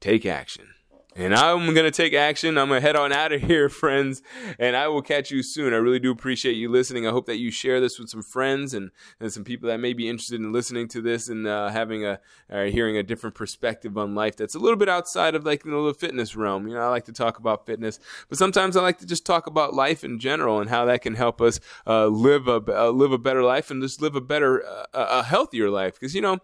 Take 0.00 0.24
action 0.24 0.68
and 1.16 1.34
I'm 1.34 1.74
going 1.74 1.84
to 1.84 1.90
take 1.90 2.14
action. 2.14 2.56
I'm 2.56 2.68
going 2.68 2.80
to 2.80 2.86
head 2.86 2.96
on 2.96 3.12
out 3.12 3.32
of 3.32 3.42
here, 3.42 3.68
friends, 3.68 4.22
and 4.58 4.76
I 4.76 4.88
will 4.88 5.02
catch 5.02 5.30
you 5.30 5.42
soon. 5.42 5.72
I 5.72 5.76
really 5.76 5.98
do 5.98 6.10
appreciate 6.10 6.52
you 6.52 6.70
listening. 6.70 7.06
I 7.06 7.10
hope 7.10 7.26
that 7.26 7.38
you 7.38 7.50
share 7.50 7.80
this 7.80 7.98
with 7.98 8.08
some 8.08 8.22
friends 8.22 8.74
and, 8.74 8.90
and 9.18 9.32
some 9.32 9.44
people 9.44 9.68
that 9.68 9.78
may 9.78 9.92
be 9.92 10.08
interested 10.08 10.40
in 10.40 10.52
listening 10.52 10.88
to 10.88 11.00
this 11.00 11.28
and 11.28 11.46
uh, 11.46 11.68
having 11.68 12.04
a 12.04 12.20
or 12.50 12.66
hearing 12.66 12.96
a 12.96 13.02
different 13.02 13.34
perspective 13.34 13.98
on 13.98 14.14
life 14.14 14.36
that's 14.36 14.54
a 14.54 14.58
little 14.58 14.76
bit 14.76 14.88
outside 14.88 15.34
of 15.34 15.44
like 15.44 15.64
the 15.64 15.94
fitness 15.98 16.36
realm. 16.36 16.68
You 16.68 16.74
know, 16.74 16.80
I 16.80 16.88
like 16.88 17.04
to 17.06 17.12
talk 17.12 17.38
about 17.38 17.66
fitness, 17.66 17.98
but 18.28 18.38
sometimes 18.38 18.76
I 18.76 18.82
like 18.82 18.98
to 18.98 19.06
just 19.06 19.26
talk 19.26 19.46
about 19.46 19.74
life 19.74 20.04
in 20.04 20.18
general 20.18 20.60
and 20.60 20.70
how 20.70 20.84
that 20.86 21.02
can 21.02 21.14
help 21.14 21.40
us 21.40 21.60
uh, 21.86 22.06
live 22.06 22.48
a 22.48 22.62
uh, 22.68 22.90
live 22.90 23.12
a 23.12 23.18
better 23.18 23.42
life 23.42 23.70
and 23.70 23.82
just 23.82 24.00
live 24.00 24.14
a 24.14 24.20
better, 24.20 24.64
uh, 24.66 24.86
a 24.94 25.22
healthier 25.22 25.70
life. 25.70 25.94
Because 25.94 26.14
you 26.14 26.20
know 26.20 26.38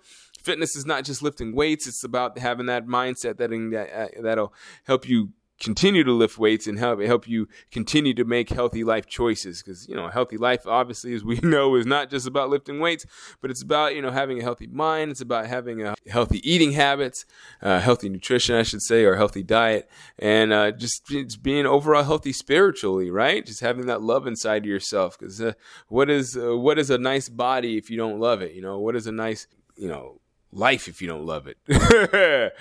fitness 0.45 0.77
is 0.77 0.87
not 0.87 1.05
just 1.05 1.23
lifting 1.23 1.55
weights. 1.55 1.87
It's 1.87 2.05
about 2.05 2.39
having 2.39 2.67
that 2.67 2.87
mindset 2.87 3.39
that 3.39 3.51
uh, 3.51 4.23
that'll 4.23 4.53
help 4.85 5.09
you 5.09 5.31
continue 5.61 6.03
to 6.03 6.13
lift 6.13 6.37
weights 6.37 6.67
and 6.67 6.79
help 6.79 7.01
help 7.01 7.29
you 7.29 7.49
continue 7.71 8.13
to 8.13 8.25
make 8.25 8.51
healthy 8.51 8.83
life 8.83 9.07
choices 9.07 9.63
because 9.63 9.89
you 9.89 9.95
know 9.95 10.07
a 10.07 10.11
healthy 10.11 10.37
life 10.37 10.67
obviously 10.67 11.15
as 11.15 11.23
we 11.23 11.37
know 11.43 11.77
is 11.77 11.87
not 11.87 12.11
just 12.11 12.27
about 12.27 12.51
lifting 12.51 12.81
weights 12.81 13.07
but 13.41 13.51
it's 13.51 13.63
about 13.63 13.95
you 13.95 14.03
know 14.03 14.11
having 14.11 14.41
a 14.41 14.43
healthy 14.43 14.67
mind 14.67 15.13
it's 15.13 15.21
about 15.21 15.47
having 15.47 15.81
a 15.81 15.95
healthy 16.11 16.41
eating 16.49 16.73
habits 16.73 17.25
uh, 17.63 17.79
healthy 17.79 18.09
nutrition 18.09 18.57
I 18.57 18.65
should 18.65 18.83
say 18.83 19.05
or 19.05 19.15
healthy 19.15 19.45
diet 19.45 19.89
and 20.19 20.53
uh, 20.53 20.73
just, 20.73 21.07
just 21.07 21.43
being 21.43 21.67
overall 21.67 22.03
healthy 22.03 22.33
spiritually 22.33 23.11
right 23.11 23.47
just 23.47 23.61
having 23.61 23.87
that 23.87 24.03
love 24.03 24.27
inside 24.27 24.65
of 24.65 24.67
yourself 24.69 25.17
because 25.17 25.41
uh, 25.41 25.53
what 25.87 26.11
is 26.11 26.37
uh, 26.37 26.57
what 26.57 26.81
is 26.81 26.91
a 26.91 26.99
nice 26.99 27.29
body 27.29 27.79
if 27.79 27.91
you 27.91 27.97
don't 27.97 28.19
love 28.19 28.43
it 28.43 28.55
you 28.55 28.61
know 28.61 28.81
what 28.81 28.97
is 28.97 29.07
a 29.07 29.13
nice 29.13 29.47
you 29.77 29.89
know 29.89 30.21
life 30.55 30.88
if 30.88 31.03
you 31.03 31.09
don't 31.09 31.27
love 31.27 31.47
it. 31.47 31.59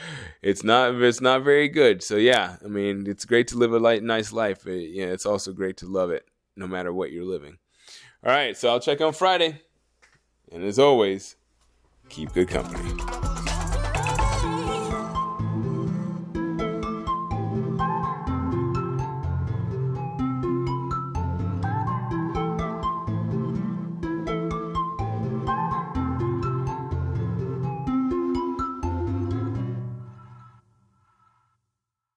it's 0.41 0.63
not 0.63 0.95
it's 0.95 1.21
not 1.21 1.43
very 1.43 1.69
good. 1.69 2.03
So 2.03 2.17
yeah, 2.17 2.57
I 2.63 2.67
mean, 2.67 3.05
it's 3.07 3.25
great 3.25 3.47
to 3.49 3.57
live 3.57 3.73
a 3.73 3.79
light 3.79 4.03
nice 4.03 4.33
life. 4.33 4.65
It, 4.67 4.89
yeah, 4.91 5.05
it's 5.05 5.25
also 5.25 5.53
great 5.53 5.77
to 5.77 5.85
love 5.85 6.11
it 6.11 6.25
no 6.55 6.67
matter 6.67 6.91
what 6.91 7.11
you're 7.11 7.25
living. 7.25 7.57
All 8.25 8.31
right, 8.31 8.55
so 8.55 8.69
I'll 8.69 8.79
check 8.79 9.01
on 9.01 9.13
Friday. 9.13 9.61
And 10.51 10.63
as 10.63 10.79
always, 10.79 11.35
keep 12.09 12.33
good 12.33 12.47
company. 12.47 13.22